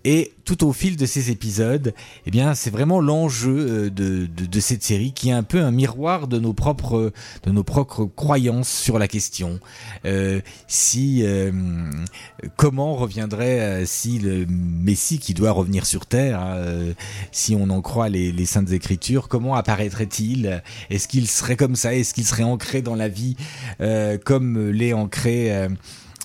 Et 0.05 0.33
tout 0.43 0.65
au 0.65 0.73
fil 0.73 0.97
de 0.97 1.05
ces 1.05 1.31
épisodes, 1.31 1.93
eh 2.25 2.31
bien, 2.31 2.55
c'est 2.55 2.69
vraiment 2.69 2.99
l'enjeu 2.99 3.55
euh, 3.57 3.89
de, 3.89 4.25
de, 4.25 4.45
de, 4.45 4.59
cette 4.59 4.83
série 4.83 5.13
qui 5.13 5.29
est 5.29 5.33
un 5.33 5.43
peu 5.43 5.61
un 5.61 5.71
miroir 5.71 6.27
de 6.27 6.39
nos 6.39 6.51
propres, 6.53 7.13
de 7.43 7.51
nos 7.51 7.63
propres 7.63 8.03
croyances 8.03 8.69
sur 8.69 8.99
la 8.99 9.07
question. 9.07 9.59
Euh, 10.05 10.41
si, 10.67 11.21
euh, 11.23 11.51
comment 12.57 12.95
reviendrait 12.95 13.61
euh, 13.61 13.85
si 13.85 14.19
le 14.19 14.45
Messie 14.47 15.19
qui 15.19 15.33
doit 15.33 15.51
revenir 15.51 15.85
sur 15.85 16.05
Terre, 16.05 16.41
hein, 16.41 16.55
euh, 16.57 16.93
si 17.31 17.55
on 17.55 17.69
en 17.69 17.81
croit 17.81 18.09
les, 18.09 18.33
les 18.33 18.45
saintes 18.45 18.71
écritures, 18.71 19.29
comment 19.29 19.55
apparaîtrait-il? 19.55 20.61
Est-ce 20.89 21.07
qu'il 21.07 21.29
serait 21.29 21.55
comme 21.55 21.77
ça? 21.77 21.95
Est-ce 21.95 22.13
qu'il 22.13 22.25
serait 22.25 22.43
ancré 22.43 22.81
dans 22.81 22.95
la 22.95 23.07
vie 23.07 23.37
comme 24.25 24.69
l'est 24.69 24.93
ancré 24.93 25.67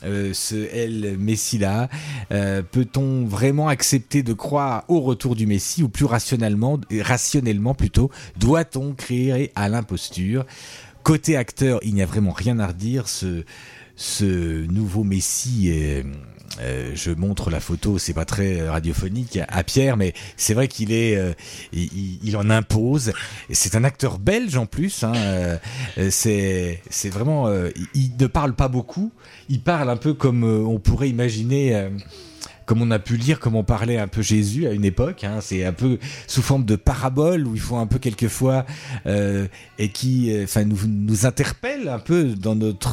euh, 0.05 0.33
ce 0.33 0.55
El 0.75 1.19
Messie 1.19 1.59
là 1.59 1.88
euh, 2.31 2.62
Peut-on 2.62 3.25
vraiment 3.26 3.69
accepter 3.69 4.23
de 4.23 4.33
croire 4.33 4.85
au 4.88 5.00
retour 5.00 5.35
du 5.35 5.47
Messie 5.47 5.83
ou 5.83 5.88
plus 5.88 6.05
rationnellement, 6.05 6.78
rationnellement 7.00 7.75
plutôt, 7.75 8.11
doit-on 8.37 8.95
créer 8.95 9.50
à 9.55 9.69
l'imposture? 9.69 10.47
Côté 11.02 11.37
acteur, 11.37 11.81
il 11.83 11.95
n'y 11.95 12.02
a 12.02 12.07
vraiment 12.07 12.33
rien 12.33 12.59
à 12.59 12.67
redire. 12.69 13.09
Ce, 13.09 13.45
ce 13.97 14.67
nouveau 14.67 15.05
Messie 15.05 15.69
est, 15.71 16.05
euh, 16.61 16.93
je 16.95 17.11
montre 17.11 17.50
la 17.50 17.61
photo, 17.61 17.99
c'est 17.99 18.12
pas 18.12 18.25
très 18.25 18.69
radiophonique 18.69 19.38
à 19.49 19.62
Pierre, 19.62 19.97
mais 19.97 20.14
c'est 20.37 20.55
vrai 20.55 20.69
qu'il 20.69 20.93
est, 20.93 21.17
euh, 21.17 21.33
il, 21.73 22.37
en 22.37 22.50
impose. 22.50 23.12
C'est 23.50 23.75
un 23.75 23.85
acteur 23.85 24.19
belge 24.19 24.57
en 24.57 24.67
plus. 24.67 25.05
Hein, 25.05 25.12
euh, 25.17 25.59
c'est, 26.11 26.83
c'est 26.90 27.11
vraiment, 27.11 27.52
il, 27.95 28.12
ne 28.19 28.26
parle 28.26 28.55
pas 28.55 28.69
beaucoup. 28.69 29.12
Il 29.49 29.61
parle 29.61 29.90
un 29.90 29.97
peu 29.97 30.14
comme 30.14 30.45
on 30.45 30.78
pourrait 30.78 31.09
imaginer 31.09 31.88
comme 32.68 32.82
on 32.82 32.90
a 32.90 32.98
pu 32.98 33.16
lire 33.16 33.40
comment 33.40 33.64
parlait 33.64 33.96
un 33.96 34.08
peu 34.08 34.20
Jésus 34.20 34.66
à 34.66 34.72
une 34.72 34.84
époque. 34.84 35.25
Hein, 35.25 35.38
c'est 35.40 35.64
un 35.64 35.72
peu 35.72 35.98
sous 36.26 36.42
forme 36.42 36.66
de 36.66 36.76
parabole 36.76 37.46
où 37.46 37.54
il 37.54 37.60
faut 37.62 37.76
un 37.76 37.87
peu 37.87 37.98
quelquefois 37.98 38.66
euh, 39.06 39.46
et 39.78 39.88
qui, 39.88 40.30
enfin, 40.42 40.64
nous, 40.64 41.25
interpelle 41.25 41.88
un 41.88 41.98
peu 41.98 42.34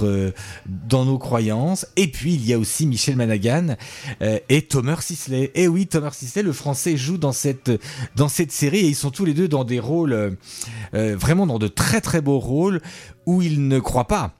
euh, 0.03 0.31
dans 0.65 1.03
nos 1.03 1.17
croyances. 1.17 1.85
Et 1.97 2.07
puis 2.07 2.35
il 2.35 2.45
y 2.45 2.53
a 2.53 2.57
aussi 2.57 2.87
Michel 2.87 3.17
Managan 3.17 3.75
euh, 4.21 4.39
et 4.47 4.61
Thomas 4.61 5.01
Sisley. 5.01 5.51
Et 5.55 5.67
oui, 5.67 5.87
Thomas 5.87 6.11
Sisley, 6.11 6.41
le 6.41 6.53
Français, 6.53 6.95
joue 6.95 7.17
dans 7.17 7.33
cette 7.33 7.69
dans 8.15 8.29
cette 8.29 8.53
série 8.53 8.79
et 8.79 8.87
ils 8.87 8.95
sont 8.95 9.11
tous 9.11 9.25
les 9.25 9.33
deux 9.33 9.49
dans 9.49 9.65
des 9.65 9.81
rôles 9.81 10.37
vraiment 10.93 11.45
dans 11.45 11.59
de 11.59 11.67
très 11.67 11.99
très 11.99 12.21
beaux 12.21 12.39
rôles 12.39 12.81
où 13.25 13.41
ils 13.41 13.67
ne 13.67 13.79
croient 13.79 14.07
pas 14.07 14.35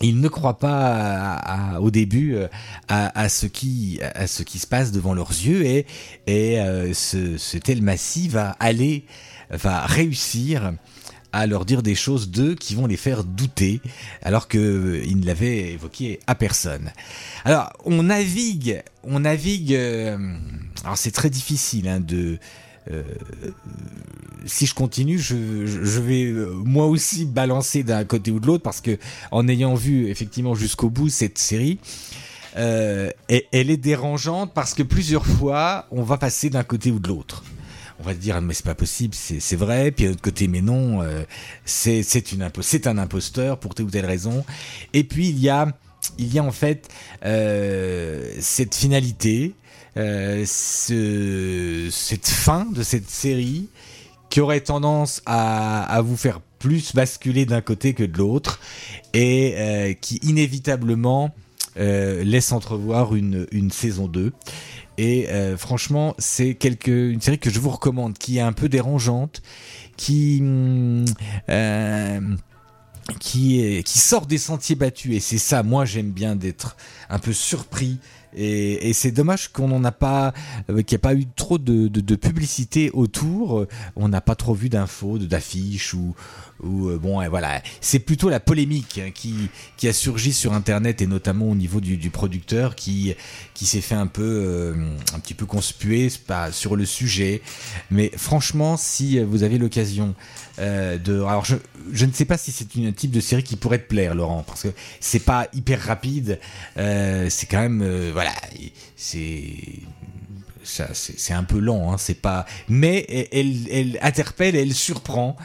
il 0.00 0.20
ne 0.20 0.28
croit 0.28 0.58
pas 0.58 1.78
au 1.80 1.90
début 1.90 2.36
à, 2.88 3.20
à, 3.20 3.28
ce 3.28 3.46
qui 3.46 4.00
à 4.14 4.26
ce 4.26 4.42
qui 4.42 4.58
se 4.58 4.66
passe 4.66 4.92
devant 4.92 5.14
leurs 5.14 5.30
yeux 5.30 5.64
et 5.64 5.86
et 6.26 6.60
euh, 6.60 6.92
ce, 6.94 7.36
ce 7.36 7.58
tel 7.58 7.82
massif 7.82 8.32
va 8.32 8.56
aller 8.60 9.04
va 9.50 9.86
réussir 9.86 10.72
à 11.32 11.46
leur 11.46 11.64
dire 11.64 11.82
des 11.82 11.94
choses 11.94 12.30
d'eux 12.30 12.54
qui 12.54 12.74
vont 12.74 12.86
les 12.86 12.96
faire 12.96 13.24
douter 13.24 13.80
alors 14.22 14.48
que 14.48 14.58
euh, 14.58 15.14
ne 15.14 15.26
l'avait 15.26 15.72
évoqué 15.72 16.20
à 16.26 16.34
personne. 16.34 16.90
Alors 17.44 17.72
on 17.84 18.02
navigue 18.04 18.82
on 19.02 19.20
navigue 19.20 19.74
euh, 19.74 20.16
alors 20.84 20.96
c'est 20.96 21.10
très 21.10 21.30
difficile 21.30 21.88
hein, 21.88 22.00
de 22.00 22.16
euh, 22.16 22.38
si 24.48 24.66
je 24.66 24.74
continue, 24.74 25.18
je, 25.18 25.34
vais 26.00 26.24
euh, 26.24 26.52
moi 26.64 26.86
aussi 26.86 27.24
balancer 27.26 27.82
d'un 27.82 28.04
côté 28.04 28.30
ou 28.30 28.40
de 28.40 28.46
l'autre 28.46 28.62
parce 28.62 28.80
que 28.80 28.98
en 29.30 29.46
ayant 29.48 29.74
vu 29.74 30.08
effectivement 30.08 30.54
jusqu'au 30.54 30.90
bout 30.90 31.08
cette 31.08 31.38
série, 31.38 31.78
euh, 32.56 33.10
elle 33.28 33.70
est 33.70 33.76
dérangeante 33.76 34.52
parce 34.54 34.74
que 34.74 34.82
plusieurs 34.82 35.26
fois 35.26 35.86
on 35.90 36.02
va 36.02 36.16
passer 36.16 36.50
d'un 36.50 36.64
côté 36.64 36.90
ou 36.90 36.98
de 36.98 37.08
l'autre. 37.08 37.44
On 38.00 38.04
va 38.04 38.14
dire 38.14 38.40
mais 38.40 38.54
c'est 38.54 38.64
pas 38.64 38.76
possible, 38.76 39.14
c'est 39.14 39.56
vrai. 39.56 39.90
Puis 39.90 40.04
de 40.04 40.10
l'autre 40.10 40.22
côté 40.22 40.48
mais 40.48 40.60
non, 40.60 41.02
euh, 41.02 41.24
c'est 41.64 42.86
un 42.86 42.98
imposteur 42.98 43.58
pour 43.58 43.74
telle 43.74 43.86
ou 43.86 43.90
telle 43.90 44.06
raison. 44.06 44.44
Et 44.92 45.04
puis 45.04 45.28
il 45.28 45.38
y 45.38 45.48
a 45.48 45.68
il 46.18 46.32
y 46.32 46.38
a 46.38 46.44
en 46.44 46.52
fait 46.52 46.88
euh, 47.24 48.32
cette 48.40 48.74
finalité 48.74 49.54
euh, 49.96 50.44
ce, 50.46 51.88
cette 51.90 52.28
fin 52.28 52.66
de 52.66 52.82
cette 52.82 53.10
série 53.10 53.68
qui 54.30 54.40
aurait 54.40 54.60
tendance 54.60 55.22
à, 55.26 55.82
à 55.82 56.00
vous 56.02 56.16
faire 56.16 56.40
plus 56.58 56.94
basculer 56.94 57.46
d'un 57.46 57.60
côté 57.60 57.94
que 57.94 58.04
de 58.04 58.18
l'autre 58.18 58.60
et 59.14 59.54
euh, 59.56 59.92
qui 59.94 60.16
inévitablement 60.22 61.34
euh, 61.78 62.24
laisse 62.24 62.52
entrevoir 62.52 63.14
une, 63.14 63.46
une 63.52 63.70
saison 63.70 64.08
2. 64.08 64.32
Et 64.98 65.28
euh, 65.28 65.56
franchement, 65.56 66.14
c'est 66.18 66.54
quelque, 66.54 66.90
une 66.90 67.20
série 67.20 67.38
que 67.38 67.50
je 67.50 67.60
vous 67.60 67.70
recommande, 67.70 68.18
qui 68.18 68.38
est 68.38 68.42
un 68.42 68.52
peu 68.52 68.68
dérangeante, 68.68 69.42
qui... 69.96 70.42
Euh, 71.48 72.20
qui, 73.20 73.60
est, 73.60 73.82
qui 73.82 73.98
sort 73.98 74.26
des 74.26 74.38
sentiers 74.38 74.76
battus 74.76 75.14
et 75.14 75.20
c'est 75.20 75.38
ça 75.38 75.62
moi 75.62 75.84
j'aime 75.84 76.10
bien 76.10 76.36
d'être 76.36 76.76
un 77.08 77.18
peu 77.18 77.32
surpris 77.32 77.98
et, 78.34 78.88
et 78.88 78.92
c'est 78.92 79.10
dommage 79.10 79.48
qu'on 79.48 79.68
n'en 79.68 79.82
a 79.84 79.92
pas, 79.92 80.32
euh, 80.70 80.82
qu'il 80.82 80.96
n'y 80.96 81.00
a 81.00 81.06
pas 81.08 81.14
eu 81.14 81.26
trop 81.34 81.58
de, 81.58 81.88
de, 81.88 82.00
de 82.00 82.14
publicité 82.14 82.90
autour. 82.90 83.66
On 83.96 84.08
n'a 84.08 84.20
pas 84.20 84.34
trop 84.34 84.54
vu 84.54 84.68
d'infos, 84.68 85.18
d'affiches 85.18 85.94
ou, 85.94 86.14
ou 86.62 86.88
euh, 86.88 86.98
bon, 86.98 87.26
voilà. 87.28 87.62
C'est 87.80 87.98
plutôt 87.98 88.28
la 88.28 88.40
polémique 88.40 89.00
qui, 89.14 89.34
qui 89.76 89.88
a 89.88 89.92
surgi 89.92 90.32
sur 90.32 90.52
Internet 90.52 91.02
et 91.02 91.06
notamment 91.06 91.48
au 91.48 91.54
niveau 91.54 91.80
du, 91.80 91.96
du 91.96 92.10
producteur 92.10 92.74
qui, 92.74 93.14
s'est 93.54 93.80
fait 93.80 93.94
un 93.94 94.06
peu, 94.06 94.22
euh, 94.22 94.74
un 95.14 95.20
petit 95.20 95.34
peu 95.34 95.46
conspuer 95.46 96.08
sur 96.50 96.76
le 96.76 96.84
sujet. 96.84 97.42
Mais 97.90 98.10
franchement, 98.16 98.76
si 98.76 99.20
vous 99.20 99.42
avez 99.42 99.58
l'occasion 99.58 100.14
euh, 100.58 100.98
de, 100.98 101.22
alors 101.22 101.44
je, 101.44 101.56
ne 102.04 102.12
sais 102.12 102.24
pas 102.24 102.38
si 102.38 102.50
c'est 102.50 102.66
un 102.78 102.92
type 102.92 103.10
de 103.10 103.20
série 103.20 103.42
qui 103.42 103.56
pourrait 103.56 103.78
te 103.78 103.88
plaire, 103.88 104.14
Laurent, 104.14 104.42
parce 104.46 104.62
que 104.62 104.68
c'est 105.00 105.24
pas 105.24 105.48
hyper 105.52 105.80
rapide. 105.80 106.40
C'est 106.76 107.46
quand 107.48 107.60
même, 107.60 108.10
voilà, 108.12 108.32
c'est 108.96 109.54
c'est 110.68 111.34
un 111.34 111.44
peu 111.44 111.58
lent, 111.58 111.92
hein, 111.92 111.96
c'est 111.98 112.20
pas. 112.20 112.46
Mais 112.68 113.28
elle, 113.32 113.54
elle 113.70 113.98
interpelle, 114.02 114.56
elle 114.56 114.74
surprend, 114.74 115.36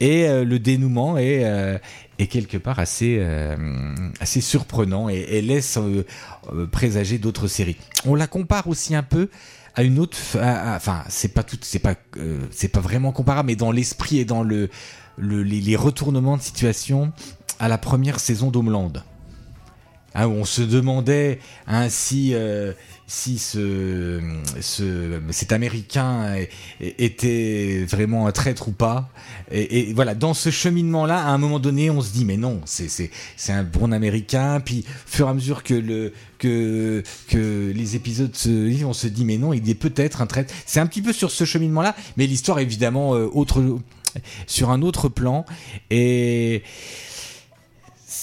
et 0.00 0.28
euh, 0.28 0.44
le 0.44 0.58
dénouement 0.58 1.16
est, 1.16 1.44
euh, 1.44 1.78
est 2.18 2.26
quelque 2.26 2.58
part 2.58 2.78
assez, 2.78 3.18
euh, 3.20 3.56
assez 4.20 4.40
surprenant 4.40 5.08
et, 5.08 5.40
laisse 5.40 5.78
présager 6.72 7.18
d'autres 7.18 7.48
séries. 7.48 7.76
On 8.04 8.14
la 8.14 8.26
compare 8.26 8.68
aussi 8.68 8.94
un 8.94 9.02
peu 9.02 9.28
à 9.74 9.82
une 9.82 9.98
autre, 9.98 10.16
enfin 10.34 11.04
c'est 11.08 11.34
pas 11.34 11.42
tout, 11.42 11.58
c'est 11.60 11.78
pas, 11.78 11.94
c'est 12.50 12.68
pas 12.68 12.80
vraiment 12.80 13.12
comparable, 13.12 13.48
mais 13.48 13.56
dans 13.56 13.70
l'esprit 13.70 14.18
et 14.18 14.24
dans 14.24 14.42
le, 14.42 14.70
le 15.18 15.42
les, 15.42 15.76
retournements 15.76 16.38
de 16.38 16.42
situation 16.42 17.12
à 17.58 17.68
la 17.68 17.76
première 17.76 18.18
saison 18.18 18.50
d'Homeland. 18.50 18.92
Hein, 20.14 20.28
on 20.28 20.46
se 20.46 20.62
demandait 20.62 21.40
ainsi 21.66 22.34
si 23.06 23.38
ce, 23.38 24.20
ce, 24.60 25.20
cet 25.30 25.52
Américain 25.52 26.34
était 26.80 27.84
vraiment 27.88 28.26
un 28.26 28.32
traître 28.32 28.68
ou 28.68 28.72
pas. 28.72 29.08
Et, 29.52 29.92
voilà, 29.94 30.14
dans 30.14 30.34
ce 30.34 30.50
cheminement-là, 30.50 31.18
à 31.18 31.28
un 31.28 31.38
moment 31.38 31.60
donné, 31.60 31.88
on 31.88 32.00
se 32.00 32.12
dit 32.12 32.24
mais 32.24 32.36
non, 32.36 32.60
c'est 32.64 32.88
c'est 32.88 33.10
c'est 33.36 33.52
un 33.52 33.62
bon 33.62 33.92
Américain. 33.92 34.60
Puis, 34.64 34.84
fur 35.06 35.26
et 35.26 35.30
à 35.30 35.34
mesure 35.34 35.62
que 35.62 35.74
le 35.74 36.12
que 36.38 37.02
que 37.28 37.72
les 37.74 37.96
épisodes 37.96 38.34
se 38.34 38.48
vivent, 38.48 38.88
on 38.88 38.92
se 38.92 39.06
dit 39.06 39.24
mais 39.24 39.38
non, 39.38 39.52
il 39.52 39.68
est 39.70 39.74
peut-être 39.74 40.20
un 40.20 40.26
traître. 40.26 40.52
C'est 40.66 40.80
un 40.80 40.86
petit 40.86 41.02
peu 41.02 41.12
sur 41.12 41.30
ce 41.30 41.44
cheminement-là, 41.44 41.94
mais 42.16 42.26
l'histoire 42.26 42.58
évidemment 42.58 43.14
euh, 43.14 43.28
autre 43.32 43.62
sur 44.46 44.70
un 44.70 44.82
autre 44.82 45.08
plan 45.08 45.44
et 45.90 46.62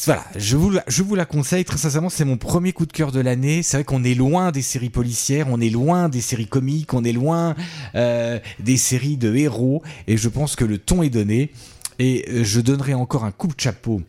voilà, 0.06 0.26
je 0.36 0.56
vous, 1.04 1.16
la 1.16 1.26
conseille 1.26 1.66
très 1.66 1.78
sincèrement, 1.78 2.10
c'est 2.10 2.26
mon 2.26 2.38
premier 2.38 2.74
coup 2.74 2.86
de 2.86 2.92
cœur 2.92 3.12
de 3.12 3.20
l'année. 3.20 3.64
C'est 3.64 3.78
vrai 3.78 3.84
qu'on 3.84 4.04
est 4.04 4.16
loin 4.16 4.52
des 4.52 4.62
séries 4.62 4.90
policières, 4.90 5.48
on 5.50 5.62
est 5.62 5.70
loin 5.70 6.10
des 6.10 6.22
séries 6.22 6.48
comiques, 6.48 6.94
on 6.94 7.04
est 7.04 7.14
loin 7.14 7.56
euh, 7.96 8.40
des 8.60 8.78
séries 8.78 9.18
de 9.18 9.34
héros, 9.36 9.82
et 10.08 10.18
je 10.18 10.30
pense 10.30 10.56
que 10.56 10.66
le 10.66 10.78
ton 10.78 11.04
est 11.04 11.10
donné. 11.10 11.52
Et 12.00 12.44
je 12.44 12.60
donnerai 12.60 12.94
encore 12.96 13.24
un 13.24 13.32
coup 13.32 13.48
de 13.48 13.60
chapeau 13.60 14.02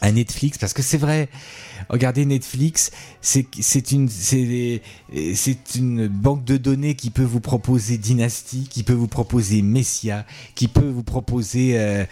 à 0.00 0.12
Netflix 0.12 0.58
parce 0.58 0.72
que 0.72 0.82
c'est 0.82 0.96
vrai 0.96 1.28
regardez 1.88 2.24
Netflix 2.24 2.92
c'est 3.20 3.74
une 3.82 4.08
banque 6.08 6.44
de 6.44 6.56
données 6.56 6.94
qui 6.94 7.10
peut 7.10 7.24
vous 7.24 7.40
proposer 7.40 7.98
Dynasty 7.98 8.68
qui 8.70 8.84
peut 8.84 8.92
vous 8.92 9.08
proposer 9.08 9.62
Messia 9.62 10.24
qui 10.54 10.68
peut 10.68 10.88
vous 10.88 11.02
proposer 11.02 11.78
euh, 11.78 12.04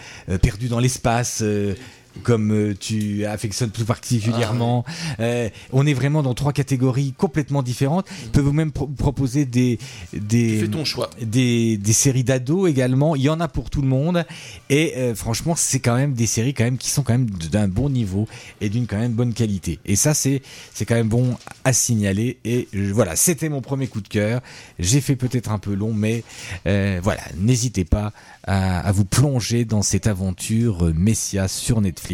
Perdu 0.42 0.68
dans 0.68 0.80
l'espace 0.80 1.42
euh, 1.42 1.74
comme 2.22 2.52
euh, 2.52 2.74
tu 2.78 3.24
affectionnes 3.26 3.70
tout 3.70 3.84
particulièrement. 3.84 4.84
Euh, 5.20 5.48
on 5.72 5.86
est 5.86 5.94
vraiment 5.94 6.22
dans 6.22 6.34
trois 6.34 6.52
catégories 6.52 7.12
complètement 7.16 7.62
différentes. 7.62 8.06
Il 8.24 8.30
peut 8.30 8.40
vous 8.40 8.52
même 8.52 8.72
pro- 8.72 8.86
proposer 8.86 9.44
des 9.44 9.78
des 10.12 10.60
Fais 10.60 10.68
ton 10.68 10.84
choix. 10.84 11.10
des, 11.20 11.76
des 11.76 11.92
séries 11.92 12.24
d'ados 12.24 12.68
également? 12.70 13.16
Il 13.16 13.22
y 13.22 13.28
en 13.28 13.40
a 13.40 13.48
pour 13.48 13.70
tout 13.70 13.82
le 13.82 13.88
monde. 13.88 14.24
Et 14.70 14.94
euh, 14.96 15.14
franchement, 15.14 15.54
c'est 15.56 15.80
quand 15.80 15.96
même 15.96 16.14
des 16.14 16.26
séries 16.26 16.54
quand 16.54 16.64
même 16.64 16.78
qui 16.78 16.90
sont 16.90 17.02
quand 17.02 17.12
même 17.14 17.28
d'un 17.30 17.68
bon 17.68 17.88
niveau 17.90 18.26
et 18.60 18.68
d'une 18.68 18.86
quand 18.86 18.98
même 18.98 19.12
bonne 19.12 19.34
qualité. 19.34 19.78
Et 19.84 19.96
ça, 19.96 20.14
c'est 20.14 20.42
c'est 20.74 20.84
quand 20.84 20.94
même 20.94 21.08
bon 21.08 21.36
à 21.64 21.72
signaler. 21.72 22.38
Et 22.44 22.68
je- 22.72 22.92
voilà, 22.92 23.16
c'était 23.16 23.48
mon 23.48 23.60
premier 23.60 23.86
coup 23.86 24.00
de 24.00 24.08
cœur. 24.08 24.40
J'ai 24.78 25.00
fait 25.00 25.16
peut-être 25.16 25.50
un 25.50 25.58
peu 25.58 25.74
long, 25.74 25.92
mais 25.92 26.24
euh, 26.66 27.00
voilà, 27.02 27.22
n'hésitez 27.38 27.84
pas 27.84 28.12
à, 28.46 28.80
à 28.80 28.92
vous 28.92 29.04
plonger 29.04 29.64
dans 29.64 29.82
cette 29.82 30.06
aventure 30.06 30.92
Messia 30.94 31.48
sur 31.48 31.80
Netflix. 31.80 32.05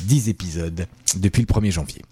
10 0.00 0.28
épisodes 0.28 0.86
depuis 1.16 1.42
le 1.42 1.46
1er 1.46 1.70
janvier. 1.70 2.02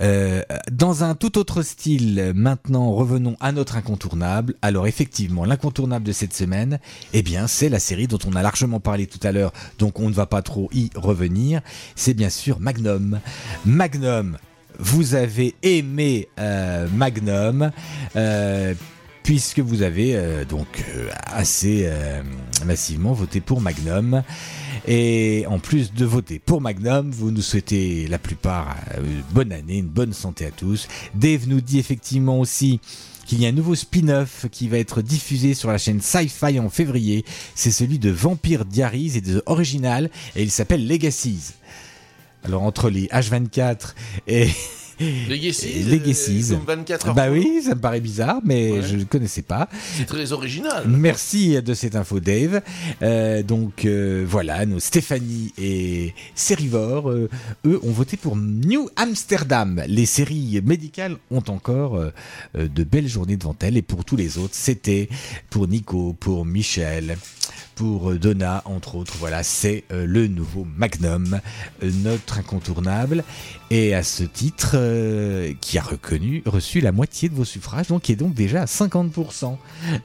Euh, 0.00 0.42
dans 0.70 1.04
un 1.04 1.14
tout 1.14 1.38
autre 1.38 1.62
style, 1.62 2.32
maintenant 2.34 2.92
revenons 2.92 3.36
à 3.40 3.52
notre 3.52 3.76
incontournable. 3.76 4.54
Alors 4.62 4.86
effectivement, 4.86 5.44
l'incontournable 5.44 6.04
de 6.04 6.12
cette 6.12 6.34
semaine, 6.34 6.78
eh 7.12 7.22
bien 7.22 7.46
c'est 7.46 7.68
la 7.68 7.78
série 7.78 8.06
dont 8.06 8.18
on 8.26 8.34
a 8.34 8.42
largement 8.42 8.80
parlé 8.80 9.06
tout 9.06 9.20
à 9.22 9.32
l'heure, 9.32 9.52
donc 9.78 9.98
on 9.98 10.08
ne 10.08 10.14
va 10.14 10.26
pas 10.26 10.42
trop 10.42 10.68
y 10.72 10.90
revenir. 10.94 11.62
C'est 11.94 12.14
bien 12.14 12.30
sûr 12.30 12.60
Magnum. 12.60 13.20
Magnum, 13.64 14.36
vous 14.78 15.14
avez 15.14 15.54
aimé 15.62 16.28
euh, 16.38 16.88
Magnum. 16.94 17.70
euh, 18.16 18.74
puisque 19.22 19.58
vous 19.58 19.82
avez 19.82 20.44
donc 20.48 20.84
assez 21.24 21.90
massivement 22.64 23.12
voté 23.12 23.40
pour 23.40 23.60
Magnum. 23.60 24.22
Et 24.86 25.44
en 25.48 25.58
plus 25.58 25.92
de 25.92 26.04
voter 26.04 26.38
pour 26.38 26.60
Magnum, 26.60 27.10
vous 27.10 27.32
nous 27.32 27.42
souhaitez 27.42 28.06
la 28.06 28.18
plupart 28.18 28.76
euh, 28.96 29.20
bonne 29.32 29.52
année, 29.52 29.78
une 29.78 29.88
bonne 29.88 30.12
santé 30.12 30.46
à 30.46 30.52
tous. 30.52 30.86
Dave 31.14 31.48
nous 31.48 31.60
dit 31.60 31.80
effectivement 31.80 32.38
aussi 32.38 32.80
qu'il 33.26 33.40
y 33.40 33.46
a 33.46 33.48
un 33.48 33.52
nouveau 33.52 33.74
spin-off 33.74 34.46
qui 34.52 34.68
va 34.68 34.78
être 34.78 35.02
diffusé 35.02 35.54
sur 35.54 35.70
la 35.72 35.78
chaîne 35.78 36.00
Sci-Fi 36.00 36.60
en 36.60 36.70
février. 36.70 37.24
C'est 37.56 37.72
celui 37.72 37.98
de 37.98 38.10
Vampire 38.10 38.64
Diaries 38.64 39.16
et 39.16 39.20
de 39.20 39.42
Original 39.46 40.08
et 40.36 40.44
il 40.44 40.52
s'appelle 40.52 40.86
Legacies. 40.86 41.54
Alors 42.44 42.62
entre 42.62 42.88
les 42.88 43.06
H24 43.08 43.94
et 44.28 44.48
Legacies, 45.28 45.66
et 45.68 45.82
Legacies. 45.84 46.52
euh, 46.52 46.56
comme 46.56 46.64
24 46.66 47.08
heures 47.08 47.14
Bah 47.14 47.30
oui, 47.30 47.60
ça 47.64 47.74
me 47.74 47.80
paraît 47.80 48.00
bizarre, 48.00 48.40
mais 48.44 48.72
Ouais. 48.72 48.82
je 48.82 48.96
ne 48.96 49.04
connaissais 49.04 49.42
pas. 49.42 49.68
C'est 49.96 50.06
très 50.06 50.32
original. 50.32 50.84
Merci 50.88 51.60
de 51.62 51.74
cette 51.74 51.96
info, 51.96 52.20
Dave. 52.20 52.62
Euh, 53.02 53.42
donc 53.42 53.84
euh, 53.84 54.24
voilà, 54.28 54.64
nos 54.66 54.80
Stéphanie 54.80 55.52
et 55.58 56.14
Sérivore, 56.34 57.10
eux, 57.10 57.28
ont 57.64 57.90
voté 57.92 58.16
pour 58.16 58.36
New 58.36 58.88
Amsterdam. 58.96 59.82
Les 59.86 60.06
séries 60.06 60.60
médicales 60.64 61.16
ont 61.30 61.42
encore 61.48 62.00
de 62.54 62.84
belles 62.84 63.08
journées 63.08 63.36
devant 63.36 63.56
elles. 63.60 63.76
Et 63.76 63.82
pour 63.82 64.04
tous 64.04 64.16
les 64.16 64.38
autres, 64.38 64.54
c'était 64.54 65.08
pour 65.50 65.68
Nico, 65.68 66.14
pour 66.18 66.44
Michel, 66.46 67.16
pour 67.74 68.14
Donna, 68.14 68.62
entre 68.64 68.94
autres. 68.96 69.14
Voilà, 69.18 69.42
c'est 69.42 69.84
le 69.90 70.26
nouveau 70.26 70.66
Magnum, 70.76 71.40
notre 71.82 72.38
incontournable. 72.38 73.24
Et 73.70 73.94
à 73.94 74.02
ce 74.02 74.22
titre, 74.22 74.72
euh, 74.74 75.52
qui 75.60 75.76
a 75.78 75.82
reconnu, 75.82 76.42
reçu 76.46 76.80
la 76.80 76.92
moitié 76.92 77.28
de 77.28 77.34
vos 77.34 77.44
suffrages, 77.44 77.88
donc 77.88 78.02
qui 78.02 78.12
est 78.12 78.16
donc 78.16 78.32
déjà 78.34 78.62
à 78.62 78.66
50%. 78.66 79.56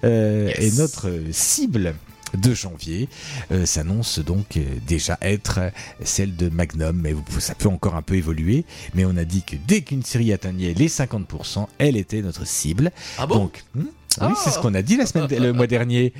Euh, 0.03 0.51
Et 0.57 0.71
notre 0.71 1.09
cible 1.31 1.95
de 2.37 2.53
janvier 2.53 3.09
euh, 3.51 3.65
s'annonce 3.65 4.19
donc 4.19 4.57
déjà 4.87 5.17
être 5.21 5.59
celle 6.03 6.35
de 6.35 6.49
Magnum, 6.49 6.97
mais 7.01 7.13
ça 7.39 7.53
peut 7.55 7.67
encore 7.67 7.95
un 7.95 8.01
peu 8.01 8.15
évoluer. 8.15 8.65
Mais 8.95 9.05
on 9.05 9.15
a 9.17 9.25
dit 9.25 9.43
que 9.43 9.55
dès 9.67 9.81
qu'une 9.81 10.03
série 10.03 10.33
atteignait 10.33 10.73
les 10.73 10.87
50%, 10.87 11.67
elle 11.77 11.97
était 11.97 12.21
notre 12.21 12.47
cible. 12.47 12.91
Ah 13.17 13.27
bon? 13.27 13.35
Donc, 13.35 13.63
hmm, 13.75 13.83
oui, 14.21 14.33
c'est 14.43 14.49
ce 14.49 14.59
qu'on 14.59 14.73
a 14.73 14.81
dit 14.81 14.97
la 14.97 15.05
semaine, 15.05 15.27
le 15.29 15.53
mois 15.53 15.67
dernier. 15.67 16.13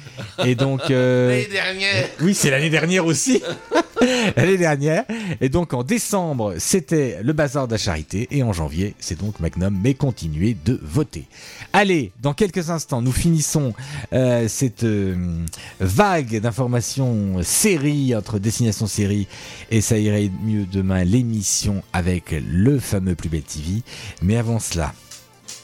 Et 0.45 0.55
donc, 0.55 0.91
euh, 0.91 1.29
L'année 1.31 1.47
dernière. 1.47 2.05
oui, 2.21 2.33
c'est 2.35 2.49
l'année 2.49 2.69
dernière 2.69 3.05
aussi. 3.05 3.41
l'année 4.35 4.57
dernière. 4.57 5.05
Et 5.39 5.49
donc 5.49 5.73
en 5.73 5.83
décembre, 5.83 6.55
c'était 6.57 7.19
le 7.23 7.33
bazar 7.33 7.67
de 7.67 7.73
la 7.73 7.77
charité. 7.77 8.27
Et 8.31 8.43
en 8.43 8.53
janvier, 8.53 8.95
c'est 8.99 9.19
donc 9.19 9.39
Magnum. 9.39 9.77
Mais 9.81 9.93
continuez 9.93 10.55
de 10.65 10.79
voter. 10.81 11.25
Allez, 11.73 12.11
dans 12.21 12.33
quelques 12.33 12.69
instants, 12.69 13.01
nous 13.01 13.11
finissons 13.11 13.73
euh, 14.13 14.47
cette 14.47 14.83
euh, 14.83 15.15
vague 15.79 16.39
d'informations 16.39 17.41
série 17.43 18.15
entre 18.15 18.39
destination 18.39 18.87
série 18.87 19.27
et 19.69 19.81
ça 19.81 19.97
irait 19.97 20.31
mieux 20.43 20.65
demain 20.65 21.03
l'émission 21.03 21.83
avec 21.93 22.31
le 22.31 22.79
fameux 22.79 23.15
Plus 23.15 23.29
Belle 23.29 23.43
TV. 23.43 23.81
Mais 24.21 24.37
avant 24.37 24.59
cela, 24.59 24.93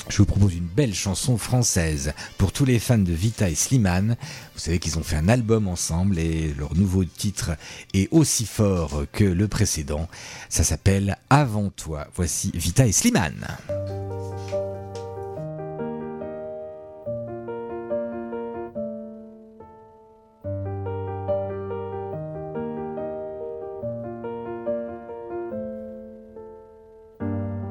je 0.09 0.17
vous 0.17 0.25
propose 0.25 0.55
une 0.55 0.65
belle 0.67 0.93
chanson 0.93 1.37
française 1.37 2.13
pour 2.37 2.51
tous 2.51 2.65
les 2.65 2.79
fans 2.79 2.97
de 2.97 3.13
Vita 3.13 3.49
et 3.49 3.55
Slimane. 3.55 4.15
Vous 4.53 4.59
savez 4.59 4.79
qu'ils 4.79 4.97
ont 4.97 5.03
fait 5.03 5.15
un 5.15 5.29
album 5.29 5.67
ensemble 5.67 6.19
et 6.19 6.53
leur 6.57 6.75
nouveau 6.75 7.03
titre 7.03 7.51
est 7.93 8.07
aussi 8.11 8.45
fort 8.45 9.03
que 9.11 9.23
le 9.23 9.47
précédent. 9.47 10.07
Ça 10.49 10.63
s'appelle 10.63 11.17
Avant 11.29 11.69
toi. 11.69 12.07
Voici 12.15 12.51
Vita 12.53 12.87
et 12.87 12.91
Slimane. 12.91 13.47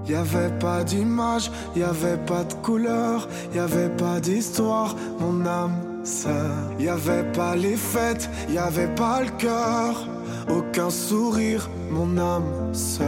Y 0.08 0.14
avait 0.14 0.50
pas 0.60 0.84
d'image, 0.84 1.50
y 1.74 1.82
avait 1.82 2.16
pas 2.16 2.44
de 2.44 2.54
couleur, 2.54 3.28
y 3.54 3.58
avait 3.58 3.88
pas 3.88 4.20
d'histoire, 4.20 4.94
mon 5.18 5.44
âme 5.44 5.76
sœur. 6.04 6.54
Y 6.78 6.88
avait 6.88 7.24
pas 7.32 7.56
les 7.56 7.76
fêtes, 7.76 8.30
y 8.48 8.58
avait 8.58 8.94
pas 8.94 9.22
le 9.22 9.30
cœur, 9.30 10.06
aucun 10.48 10.90
sourire, 10.90 11.68
mon 11.90 12.16
âme 12.18 12.72
sœur. 12.72 13.06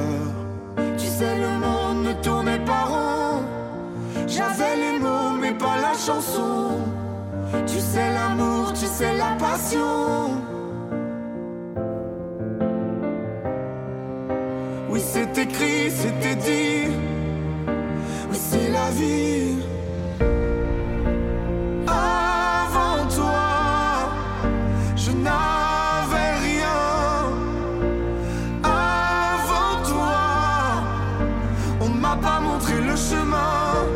Tu 0.97 1.07
sais, 1.07 1.37
le 1.37 1.51
monde 1.65 2.05
ne 2.09 2.13
tournait 2.23 2.65
pas 2.65 2.85
rond. 2.85 3.43
J'avais 4.27 4.77
les 4.77 4.99
mots, 4.99 5.37
mais 5.41 5.53
pas 5.53 5.77
la 5.81 5.95
chanson. 5.95 6.81
Tu 7.67 7.79
sais, 7.79 8.13
l'amour, 8.13 8.73
tu 8.73 8.87
sais, 8.87 9.17
la 9.17 9.37
passion. 9.39 10.31
Oui, 14.91 15.01
c'est 15.01 15.39
écrit, 15.39 15.91
c'était 15.91 16.37
dit. 16.37 16.58
Avant 21.87 23.07
toi, 23.15 24.11
je 24.97 25.13
n'avais 25.13 26.33
rien. 26.43 26.83
Avant 28.65 29.83
toi, 29.85 30.19
on 31.81 31.89
ne 31.91 32.01
m'a 32.01 32.17
pas 32.17 32.41
montré 32.41 32.81
le 32.81 32.97
chemin. 32.97 33.87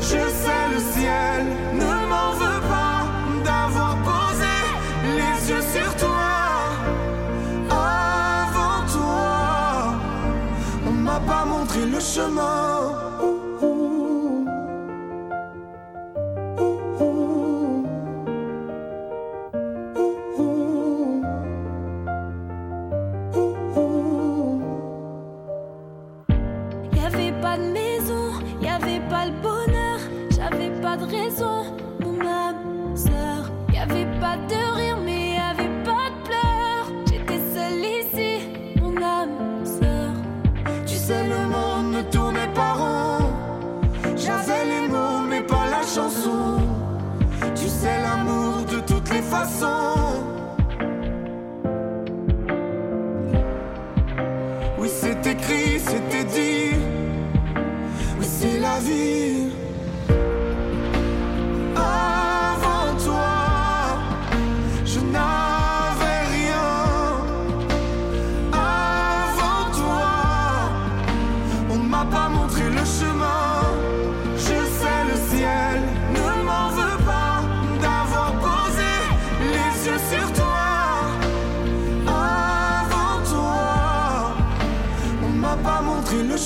Je 0.00 0.18
sais 0.40 0.64
le 0.74 0.80
ciel 0.94 1.46
ne 1.74 1.92
m'en 2.10 2.32
veut 2.32 2.62
pas 2.74 3.06
d'avoir 3.44 3.94
posé 4.02 4.56
les 5.04 5.50
yeux 5.50 5.62
sur 5.62 5.94
toi. 5.94 6.26
Avant 7.70 8.84
toi, 8.92 9.94
on 10.88 10.90
ne 10.90 11.02
m'a 11.02 11.20
pas 11.20 11.44
montré 11.44 11.86
le 11.86 12.00
chemin. 12.00 13.10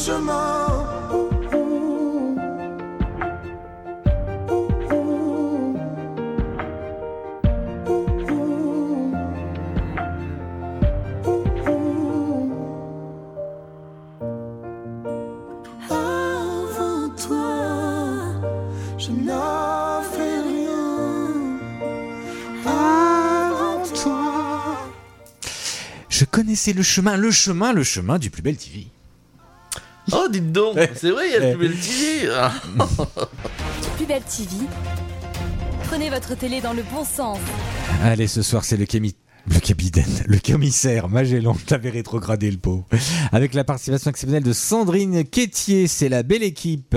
Chemin. 0.05 0.85
Je 26.11 26.25
connaissais 26.25 26.73
le 26.73 26.83
chemin, 26.83 27.17
le 27.17 27.31
chemin, 27.31 27.73
le 27.73 27.83
chemin 27.83 28.19
du 28.19 28.31
plus 28.31 28.43
bel 28.43 28.57
TV. 28.57 28.87
Oh, 30.13 30.27
dites 30.31 30.53
donc, 30.53 30.77
c'est 30.95 31.11
vrai, 31.11 31.29
il 31.29 31.33
y 31.33 31.37
a 31.37 31.55
plus 31.55 31.69
bel 31.69 31.79
TV. 31.79 32.29
Plus 33.97 34.07
belle 34.07 34.23
TV. 34.23 34.67
Prenez 35.85 36.11
votre 36.11 36.35
télé 36.35 36.61
dans 36.61 36.73
le 36.73 36.83
bon 36.83 37.05
sens. 37.05 37.39
Allez, 38.03 38.27
ce 38.27 38.43
soir, 38.43 38.65
c'est 38.65 38.77
le. 38.77 38.87
Le 39.47 39.61
capitaine, 39.61 40.05
le 40.27 40.39
commissaire 40.39 41.11
Magellan 41.11 41.55
t'avais 41.67 41.91
rétrogradé 41.91 42.51
le 42.51 42.57
pot. 42.57 42.85
Avec 43.31 43.53
la 43.53 43.63
participation 43.63 44.11
exceptionnelle 44.11 44.43
de 44.43 44.55
Sandrine 44.55 45.23
Quétier, 45.25 45.87
c'est 45.87 46.09
la 46.09 46.23
belle 46.23 46.43
équipe. 46.43 46.97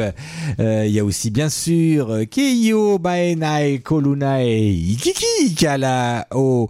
Euh, 0.59 0.85
Il 0.87 0.93
y 0.93 0.99
a 0.99 1.03
aussi 1.03 1.29
bien 1.29 1.49
sûr 1.49 2.09
Keio 2.31 2.99
Baenai 2.99 3.79
Kolunai 3.83 4.69
Ikiki 4.69 5.55
Kala 5.55 6.25
O 6.31 6.69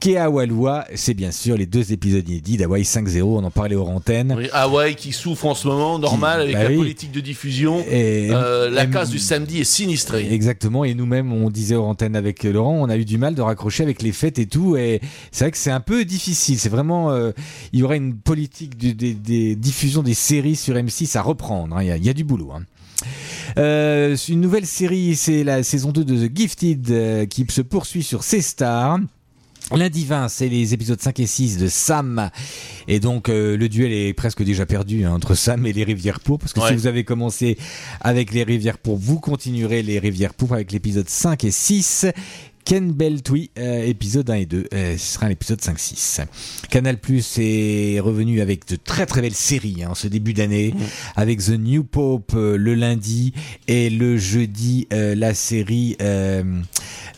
Keawalua. 0.00 0.84
C'est 0.94 1.14
bien 1.14 1.32
sûr 1.32 1.56
les 1.56 1.66
deux 1.66 1.92
épisodes 1.92 2.28
inédits 2.28 2.56
d'Hawaii 2.58 2.84
5.0, 2.84 3.22
on 3.22 3.42
en 3.42 3.50
parlait 3.50 3.74
aux 3.74 3.86
antennes. 3.86 4.32
Oui, 4.38 4.48
Hawaï 4.52 4.94
qui 4.94 5.12
souffre 5.12 5.46
en 5.46 5.56
ce 5.56 5.66
moment, 5.66 5.98
normal, 5.98 6.42
avec 6.42 6.54
bah 6.54 6.62
la 6.64 6.70
oui. 6.70 6.76
politique 6.76 7.10
de 7.10 7.20
diffusion. 7.20 7.84
Et- 7.90 8.28
Euh, 8.30 8.70
la 8.70 8.86
case 8.86 9.10
du 9.10 9.18
samedi 9.18 9.60
est 9.60 9.64
sinistrée. 9.64 10.32
Exactement, 10.32 10.84
et 10.84 10.94
nous-mêmes, 10.94 11.32
on 11.32 11.50
disait 11.50 11.74
aux 11.74 11.84
antennes 11.84 12.14
avec 12.16 12.44
Laurent, 12.44 12.76
on 12.80 12.88
a 12.88 12.96
eu 12.96 13.04
du 13.04 13.18
mal 13.18 13.34
de 13.34 13.42
raccrocher 13.42 13.82
avec 13.82 14.02
les 14.02 14.12
fêtes 14.12 14.38
et 14.38 14.46
tout, 14.46 14.76
et 14.76 15.00
c'est 15.32 15.44
vrai 15.44 15.50
que 15.52 15.58
c'est 15.58 15.70
un 15.70 15.80
peu 15.80 16.04
difficile. 16.04 16.58
C'est 16.58 16.68
vraiment, 16.68 17.10
euh, 17.10 17.32
il 17.72 17.80
y 17.80 17.82
aurait 17.82 17.96
une 17.96 18.14
politique 18.16 18.76
de- 18.78 18.92
des- 18.92 19.14
des 19.14 19.56
diffusions 19.56 20.02
des 20.02 20.14
séries 20.14 20.56
sur 20.56 20.74
M6 20.76 21.16
à 21.16 21.22
reprendre. 21.22 21.76
hein. 21.76 21.82
Il 21.82 21.88
y, 21.88 21.90
a, 21.90 21.96
il 21.96 22.04
y 22.04 22.08
a 22.10 22.14
du 22.14 22.24
boulot. 22.24 22.52
hein. 22.52 22.62
Euh, 23.58 24.16
une 24.28 24.40
nouvelle 24.40 24.66
série, 24.66 25.16
c'est 25.16 25.44
la 25.44 25.62
saison 25.62 25.92
2 25.92 26.04
de 26.04 26.26
The 26.26 26.36
Gifted 26.36 26.90
euh, 26.90 27.26
qui 27.26 27.46
se 27.48 27.60
poursuit 27.62 28.02
sur 28.02 28.22
C-Star. 28.22 28.98
Lundi 29.74 30.04
20, 30.04 30.28
c'est 30.28 30.48
les 30.48 30.74
épisodes 30.74 31.00
5 31.00 31.18
et 31.18 31.26
6 31.26 31.58
de 31.58 31.66
Sam. 31.66 32.30
Et 32.86 33.00
donc, 33.00 33.28
euh, 33.28 33.56
le 33.56 33.68
duel 33.68 33.90
est 33.92 34.14
presque 34.14 34.44
déjà 34.44 34.64
perdu 34.64 35.04
hein, 35.04 35.12
entre 35.12 35.34
Sam 35.34 35.66
et 35.66 35.72
les 35.72 35.82
Rivières 35.82 36.20
Pourpres. 36.20 36.44
Parce 36.44 36.52
que 36.52 36.60
si 36.68 36.76
vous 36.76 36.86
avez 36.86 37.02
commencé 37.02 37.58
avec 38.00 38.32
les 38.32 38.44
Rivières 38.44 38.78
Pourpres, 38.78 39.02
vous 39.02 39.18
continuerez 39.18 39.82
les 39.82 39.98
Rivières 39.98 40.34
Pourpres 40.34 40.54
avec 40.54 40.70
l'épisode 40.70 41.08
5 41.08 41.42
et 41.44 41.50
6. 41.50 42.06
Ken 42.66 42.90
Beltwee, 42.90 43.50
euh, 43.60 43.84
épisode 43.84 44.28
1 44.28 44.34
et 44.34 44.46
2. 44.46 44.66
Euh, 44.74 44.98
ce 44.98 45.14
sera 45.14 45.28
l'épisode 45.28 45.60
5-6. 45.60 46.26
Canal 46.68 46.98
Plus 46.98 47.38
est 47.38 48.00
revenu 48.00 48.40
avec 48.40 48.66
de 48.66 48.74
très 48.74 49.06
très 49.06 49.22
belles 49.22 49.36
séries 49.36 49.84
hein, 49.84 49.90
en 49.90 49.94
ce 49.94 50.08
début 50.08 50.34
d'année. 50.34 50.74
Avec 51.14 51.38
The 51.38 51.50
New 51.50 51.84
Pope 51.84 52.32
euh, 52.34 52.56
le 52.56 52.74
lundi 52.74 53.32
et 53.68 53.88
le 53.88 54.16
jeudi, 54.16 54.88
euh, 54.92 55.14
la 55.14 55.32
série 55.32 55.96
euh, 56.02 56.42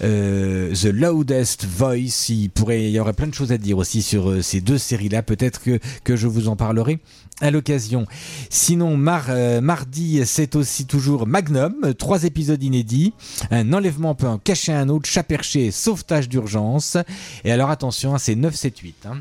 euh, 0.03 0.75
The 0.75 0.93
Loudest 0.93 1.65
Voice. 1.65 2.29
Il, 2.29 2.51
pourrait, 2.51 2.85
il 2.85 2.91
y 2.91 3.01
aurait 3.01 3.15
plein 3.15 3.27
de 3.27 3.35
choses 3.35 3.51
à 3.51 3.57
dire 3.57 3.79
aussi 3.79 4.03
sur 4.03 4.45
ces 4.45 4.61
deux 4.61 4.77
séries-là. 4.77 5.23
Peut-être 5.23 5.63
que, 5.63 5.79
que 6.05 6.15
je 6.15 6.27
vous 6.27 6.49
en 6.49 6.57
parlerai 6.57 6.99
à 7.41 7.51
l'occasion. 7.51 8.07
Sinon, 8.51 8.97
mar- 8.97 9.27
euh, 9.29 9.61
mardi, 9.61 10.21
c'est 10.27 10.57
aussi 10.57 10.87
toujours 10.87 11.27
Magnum, 11.27 11.95
trois 11.97 12.25
épisodes 12.25 12.63
inédits. 12.63 13.13
Un 13.51 13.73
enlèvement 13.73 14.15
peut 14.15 14.27
en 14.27 14.39
cacher 14.39 14.73
un 14.73 14.89
autre, 14.89 15.09
chat 15.09 15.23
perché, 15.23 15.71
sauvetage 15.71 16.29
d'urgence. 16.29 16.97
Et 17.45 17.53
alors 17.53 17.71
attention, 17.71 18.15
hein, 18.15 18.19
c'est 18.19 18.35
9, 18.35 18.55
7, 18.55 18.79
8. 18.79 18.95
hein. 19.07 19.19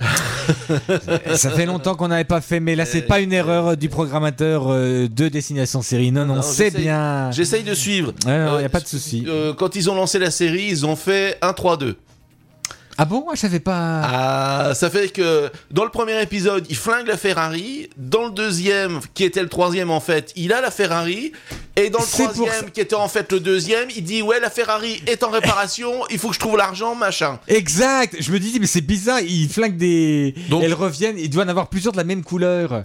Ça 1.36 1.50
fait 1.50 1.66
longtemps 1.66 1.94
qu'on 1.94 2.08
n'avait 2.08 2.24
pas 2.24 2.40
fait, 2.40 2.58
mais 2.60 2.74
là 2.74 2.84
c'est 2.84 3.02
pas 3.02 3.20
une 3.20 3.32
erreur 3.32 3.76
du 3.76 3.88
programmateur 3.88 4.64
euh, 4.68 5.06
de 5.08 5.28
Destination 5.28 5.80
Série. 5.82 6.10
Non, 6.10 6.24
non, 6.26 6.36
Non, 6.36 6.42
c'est 6.42 6.70
bien. 6.76 7.30
J'essaye 7.30 7.62
de 7.62 7.74
suivre. 7.74 8.12
Ouais, 8.26 8.38
non, 8.44 8.58
y 8.58 8.62
Euh, 8.62 8.66
a 8.66 8.68
pas 8.68 8.80
de 8.80 8.86
souci. 8.88 9.24
euh, 9.28 9.54
quand 9.54 9.76
ils 9.76 9.88
ont 9.90 9.94
lancé 9.94 10.18
la 10.18 10.30
série, 10.32 10.66
ils 10.70 10.84
ont 10.86 10.96
fait 10.96 11.38
1-3-2. 11.42 11.94
Ah 12.98 13.04
bon? 13.04 13.26
Je 13.32 13.40
savais 13.40 13.60
pas. 13.60 14.02
Ah, 14.04 14.72
ça 14.74 14.90
fait 14.90 15.08
que 15.08 15.50
dans 15.70 15.84
le 15.84 15.90
premier 15.90 16.20
épisode, 16.22 16.66
il 16.68 16.76
flingue 16.76 17.06
la 17.06 17.16
Ferrari. 17.16 17.88
Dans 17.96 18.26
le 18.26 18.32
deuxième, 18.32 19.00
qui 19.14 19.24
était 19.24 19.42
le 19.42 19.48
troisième 19.48 19.90
en 19.90 20.00
fait, 20.00 20.32
il 20.36 20.52
a 20.52 20.60
la 20.60 20.70
Ferrari. 20.70 21.32
Et 21.74 21.88
dans 21.88 22.00
le 22.00 22.06
troisième, 22.06 22.70
qui 22.70 22.80
était 22.80 22.94
en 22.94 23.08
fait 23.08 23.32
le 23.32 23.40
deuxième, 23.40 23.88
il 23.96 24.04
dit 24.04 24.20
ouais 24.20 24.40
la 24.40 24.50
Ferrari 24.50 25.02
est 25.06 25.22
en 25.22 25.30
réparation, 25.30 26.04
il 26.10 26.18
faut 26.18 26.28
que 26.28 26.34
je 26.34 26.40
trouve 26.40 26.58
l'argent, 26.58 26.94
machin. 26.94 27.38
Exact. 27.48 28.16
Je 28.20 28.30
me 28.30 28.38
dis 28.38 28.58
mais 28.60 28.66
c'est 28.66 28.82
bizarre. 28.82 29.20
Ils 29.20 29.48
flinguent 29.48 29.78
des. 29.78 30.34
Elles 30.50 30.74
reviennent. 30.74 31.18
Il 31.18 31.30
doit 31.30 31.44
en 31.44 31.48
avoir 31.48 31.68
plusieurs 31.68 31.92
de 31.92 31.98
la 31.98 32.04
même 32.04 32.22
couleur. 32.22 32.82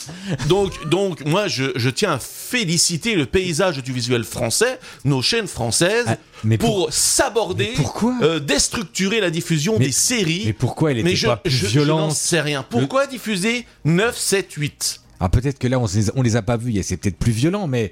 Donc, 0.48 0.88
donc 0.88 1.26
moi, 1.26 1.48
je, 1.48 1.66
je 1.76 1.90
tiens 1.90 2.14
à 2.14 2.20
féliciter 2.20 3.16
le 3.16 3.26
paysage 3.26 3.84
du 3.84 3.92
visuel 3.92 4.24
français, 4.24 4.80
nos 5.04 5.22
chaînes 5.22 5.48
françaises, 5.48 6.06
Ah, 6.08 6.16
mais 6.44 6.58
pour, 6.58 6.88
s'aborder, 6.94 7.74
euh, 8.22 8.40
déstructurer 8.40 9.20
la 9.20 9.30
diffusion 9.30 9.78
des 9.78 9.92
séries. 9.98 10.44
Mais 10.46 10.54
pourquoi 10.54 10.92
elle 10.92 11.00
était 11.00 11.10
Mais 11.10 11.16
je, 11.16 11.28
pas 11.28 11.38
plus 11.38 11.52
je- 11.52 11.66
je 11.68 11.72
violente 11.80 12.00
n'en 12.00 12.10
sais 12.12 12.42
rien. 12.42 12.64
Pourquoi 12.70 13.08
diffuser 13.08 13.66
9, 13.86 14.18
7, 14.18 14.54
8 14.54 15.02
Ah 15.20 15.30
peut-être 15.30 15.60
que 15.60 15.68
là 15.68 15.80
on 15.80 15.86
les, 15.86 16.10
on 16.16 16.22
les 16.22 16.36
a 16.36 16.42
pas 16.42 16.58
vus. 16.58 16.76
et 16.78 16.84
C'est 16.84 16.98
peut-être 16.98 17.18
plus 17.18 17.32
violent, 17.32 17.68
mais 17.68 17.92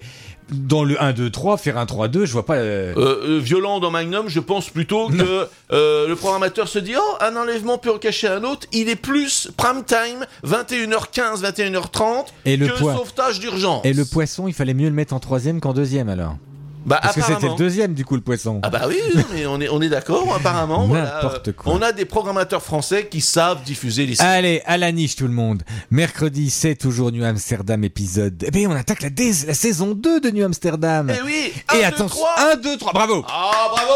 dans 0.51 0.83
le 0.83 1.01
1, 1.01 1.13
2, 1.13 1.31
3, 1.31 1.57
faire 1.57 1.75
un 1.79 1.87
3, 1.87 2.07
2, 2.07 2.25
je 2.27 2.31
vois 2.31 2.45
pas. 2.45 2.57
euh, 2.57 2.93
Euh, 2.97 3.37
euh, 3.37 3.39
violent 3.39 3.79
dans 3.79 3.89
Magnum, 3.89 4.29
je 4.29 4.39
pense 4.39 4.69
plutôt 4.69 5.07
que 5.09 5.47
euh, 5.71 6.07
le 6.07 6.15
programmateur 6.15 6.67
se 6.67 6.77
dit 6.77 6.93
oh 6.95 7.15
un 7.19 7.35
enlèvement 7.35 7.79
peut 7.79 7.91
en 7.91 7.97
cacher 7.97 8.27
un 8.27 8.43
autre. 8.43 8.67
Il 8.71 8.87
est 8.89 8.95
plus 8.95 9.49
prime 9.57 9.83
time 9.83 10.23
21h15, 10.45 11.41
21h30 11.41 12.25
Et 12.45 12.57
le 12.57 12.67
que 12.67 12.77
poids. 12.77 12.95
sauvetage 12.95 13.39
d'urgence. 13.39 13.83
Et 13.85 13.93
le 13.93 14.05
poisson, 14.05 14.47
il 14.47 14.53
fallait 14.53 14.73
mieux 14.75 14.89
le 14.89 14.93
mettre 14.95 15.13
en 15.15 15.19
troisième 15.19 15.59
qu'en 15.59 15.73
deuxième 15.73 16.09
alors? 16.09 16.37
Bah, 16.85 16.99
Parce 17.01 17.15
que 17.15 17.21
c'était 17.23 17.49
le 17.49 17.55
deuxième 17.55 17.93
du 17.93 18.05
coup 18.05 18.15
le 18.15 18.21
poisson. 18.21 18.59
Ah 18.63 18.69
bah 18.69 18.83
oui, 18.87 18.99
mais 19.33 19.47
on 19.47 19.59
est, 19.59 19.69
on 19.69 19.81
est 19.81 19.89
d'accord, 19.89 20.35
apparemment. 20.35 20.87
N'importe 20.87 21.53
quoi. 21.53 21.73
On 21.73 21.81
a 21.81 21.91
des 21.91 22.05
programmateurs 22.05 22.61
français 22.61 23.07
qui 23.07 23.21
savent 23.21 23.63
diffuser 23.63 24.05
les. 24.05 24.21
Allez, 24.21 24.61
à 24.65 24.77
la 24.77 24.91
niche 24.91 25.15
tout 25.15 25.27
le 25.27 25.33
monde. 25.33 25.63
Mercredi, 25.89 26.51
c'est 26.51 26.75
toujours 26.75 27.11
New 27.11 27.23
Amsterdam 27.23 27.83
épisode. 27.83 28.43
Eh 28.45 28.51
bien, 28.51 28.69
on 28.69 28.75
attaque 28.75 29.01
la, 29.01 29.09
saison 29.53 29.93
2 29.95 30.19
de 30.19 30.29
New 30.29 30.45
Amsterdam. 30.45 31.11
Eh 31.11 31.21
oui, 31.23 31.53
Et 31.73 31.83
1, 31.83 31.89
2, 31.89 31.95
attention, 31.95 32.23
3 32.35 32.53
1, 32.53 32.55
2, 32.57 32.77
3, 32.77 32.93
bravo 32.93 33.25
Ah, 33.27 33.67
bravo 33.71 33.93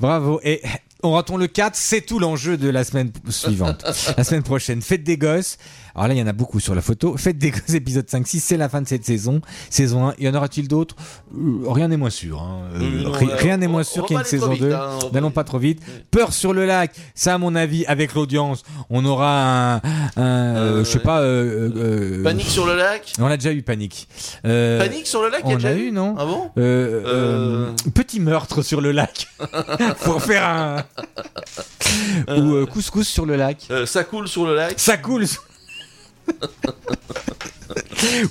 Bravo. 0.00 0.40
Et 0.42 0.62
on 1.02 1.12
ratons 1.12 1.36
le 1.36 1.46
4, 1.46 1.76
c'est 1.76 2.00
tout 2.00 2.18
l'enjeu 2.18 2.56
de 2.56 2.68
la 2.68 2.84
semaine 2.84 3.12
suivante. 3.28 3.84
la 4.16 4.24
semaine 4.24 4.42
prochaine, 4.42 4.80
fête 4.80 5.04
des 5.04 5.18
gosses. 5.18 5.58
Alors 5.94 6.08
là, 6.08 6.14
il 6.14 6.18
y 6.18 6.22
en 6.22 6.26
a 6.26 6.32
beaucoup 6.32 6.58
sur 6.60 6.74
la 6.74 6.80
photo. 6.82 7.16
Fête 7.16 7.38
des 7.38 7.50
gosses, 7.50 7.74
épisode 7.74 8.08
5, 8.08 8.26
6, 8.26 8.40
c'est 8.40 8.56
la 8.56 8.68
fin 8.68 8.80
de 8.80 8.88
cette 8.88 9.04
saison. 9.04 9.40
Saison 9.70 10.08
1, 10.08 10.14
y 10.18 10.28
en 10.28 10.34
aura-t-il 10.34 10.68
d'autres? 10.68 10.96
Euh, 11.36 11.68
Rien 11.70 11.88
n'est 11.88 11.96
moins 11.96 12.10
sûr. 12.10 12.40
hein. 12.40 12.62
Euh, 12.74 13.02
non, 13.04 13.12
rien 13.12 13.56
n'est 13.58 13.68
moins 13.68 13.82
sûr 13.84 14.06
qu'il 14.06 14.16
y 14.16 14.20
ait 14.20 14.22
pas 14.22 14.28
une 14.28 14.30
saison 14.30 14.50
vite, 14.52 14.62
2. 14.62 14.72
hein, 14.72 14.98
N'allons 15.12 15.30
pas 15.30 15.44
trop 15.44 15.58
vite. 15.58 15.80
Peur 16.10 16.32
sur 16.32 16.52
le 16.54 16.64
lac, 16.66 16.94
ça 17.14 17.34
à 17.34 17.38
mon 17.38 17.54
avis, 17.54 17.84
avec 17.86 18.14
l'audience, 18.14 18.62
on 18.90 19.04
aura 19.04 19.74
un... 19.74 19.76
un, 19.76 19.80
euh, 20.16 20.84
je 20.84 20.90
sais 20.90 20.98
pas... 20.98 21.20
euh, 21.20 22.22
Panique 22.22 22.48
sur 22.48 22.66
le 22.66 22.74
lac? 22.76 23.12
On 23.18 23.26
a 23.26 23.36
déjà 23.36 23.52
eu 23.52 23.62
Panique. 23.62 24.08
Panique 24.42 25.06
sur 25.06 25.22
le 25.22 25.28
lac, 25.28 25.42
il 25.44 25.48
y 25.48 25.52
a 25.52 25.54
On 25.54 25.58
déjà 25.58 25.68
a 25.68 25.74
eu 25.74 25.92
non? 25.92 26.14
Ah 26.18 26.24
bon? 26.24 26.50
Petit 27.94 28.20
meurtre 28.20 28.62
sur 28.62 28.80
le 28.80 28.92
lac. 28.92 29.28
Faut 29.98 30.18
faire 30.18 30.44
un... 30.46 30.84
Ou 32.36 32.66
couscous 32.66 33.06
sur 33.06 33.26
le 33.26 33.36
lac. 33.36 33.68
Ça 33.86 34.04
coule 34.04 34.28
sur 34.28 34.46
le 34.46 34.54
lac 34.54 34.74
Ça 34.78 34.96
coule. 34.96 35.26
sur- 35.26 35.42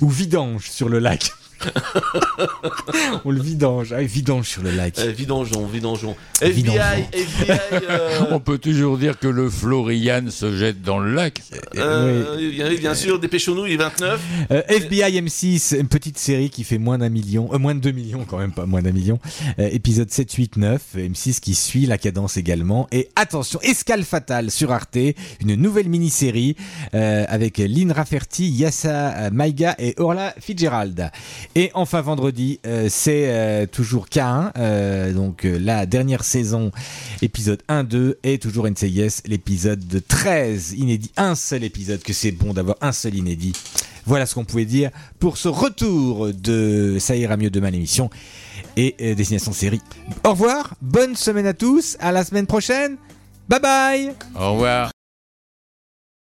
Ou 0.00 0.10
vidange 0.10 0.70
sur 0.70 0.88
le 0.88 0.98
lac. 0.98 1.32
On 3.24 3.30
le 3.30 3.40
vidange. 3.40 3.92
Ah, 3.92 4.02
vidange 4.02 4.48
sur 4.48 4.62
le 4.62 4.70
lac. 4.70 4.94
Eh, 4.98 5.12
Vidangeon, 5.12 5.66
vidangeon. 5.66 6.16
FBI. 6.40 6.78
FBI. 7.12 7.58
euh, 7.88 8.20
On 8.30 8.40
peut 8.40 8.58
toujours 8.58 8.98
dire 8.98 9.18
que 9.18 9.28
le 9.28 9.48
Florian 9.48 10.24
se 10.30 10.56
jette 10.56 10.82
dans 10.82 10.98
le 10.98 11.14
lac. 11.14 11.40
euh, 11.76 12.36
oui, 12.38 12.78
bien 12.78 12.94
sûr, 12.94 13.18
dépêchons-nous, 13.18 13.66
il 13.66 13.72
est 13.74 13.76
29. 13.76 14.20
Euh, 14.50 14.62
FBI 14.68 15.20
M6, 15.20 15.78
une 15.78 15.88
petite 15.88 16.18
série 16.18 16.50
qui 16.50 16.64
fait 16.64 16.78
moins 16.78 16.98
d'un 16.98 17.08
million, 17.08 17.48
euh, 17.52 17.58
moins 17.58 17.74
de 17.74 17.80
2 17.80 17.92
millions 17.92 18.24
quand 18.24 18.38
même, 18.38 18.52
pas 18.52 18.66
moins 18.66 18.82
d'un 18.82 18.92
million. 18.92 19.18
Euh, 19.58 19.68
épisode 19.72 20.10
7, 20.10 20.32
8, 20.32 20.56
9, 20.56 20.82
M6 20.96 21.40
qui 21.40 21.54
suit 21.54 21.86
la 21.86 21.98
cadence 21.98 22.36
également. 22.36 22.88
Et 22.92 23.08
attention, 23.16 23.60
Escale 23.62 24.04
Fatale 24.04 24.50
sur 24.50 24.72
Arte, 24.72 24.96
une 25.40 25.54
nouvelle 25.54 25.88
mini-série 25.88 26.56
euh, 26.94 27.24
avec 27.28 27.58
Lynn 27.58 27.92
Rafferty, 27.92 28.48
Yassa 28.48 29.30
Maïga 29.30 29.74
et 29.78 29.94
Orla 29.98 30.34
Fitzgerald. 30.40 31.10
Et 31.54 31.70
enfin 31.74 32.00
vendredi, 32.00 32.60
euh, 32.66 32.86
c'est 32.88 33.24
euh, 33.26 33.66
toujours 33.66 34.06
K1, 34.06 34.52
euh, 34.56 35.12
donc 35.12 35.44
la 35.44 35.84
dernière 35.84 36.24
saison, 36.24 36.72
épisode 37.20 37.62
1-2, 37.68 38.14
et 38.22 38.38
toujours 38.38 38.66
NCIS, 38.66 39.22
l'épisode 39.26 39.86
de 39.86 39.98
13, 39.98 40.72
inédit, 40.78 41.12
un 41.18 41.34
seul 41.34 41.62
épisode, 41.62 42.02
que 42.02 42.14
c'est 42.14 42.32
bon 42.32 42.54
d'avoir 42.54 42.76
un 42.80 42.92
seul 42.92 43.14
inédit. 43.16 43.52
Voilà 44.06 44.24
ce 44.24 44.34
qu'on 44.34 44.44
pouvait 44.44 44.64
dire 44.64 44.90
pour 45.18 45.36
ce 45.36 45.48
retour 45.48 46.32
de 46.32 46.96
Ça 46.98 47.16
ira 47.16 47.36
mieux 47.36 47.50
demain 47.50 47.70
l'émission 47.70 48.08
et 48.76 49.14
Destination 49.14 49.52
Série. 49.52 49.82
Au 50.24 50.30
revoir, 50.30 50.74
bonne 50.80 51.14
semaine 51.14 51.46
à 51.46 51.52
tous, 51.52 51.98
à 52.00 52.12
la 52.12 52.24
semaine 52.24 52.46
prochaine, 52.46 52.96
bye 53.48 53.60
bye 53.60 54.14
Au 54.34 54.52
revoir. 54.54 54.91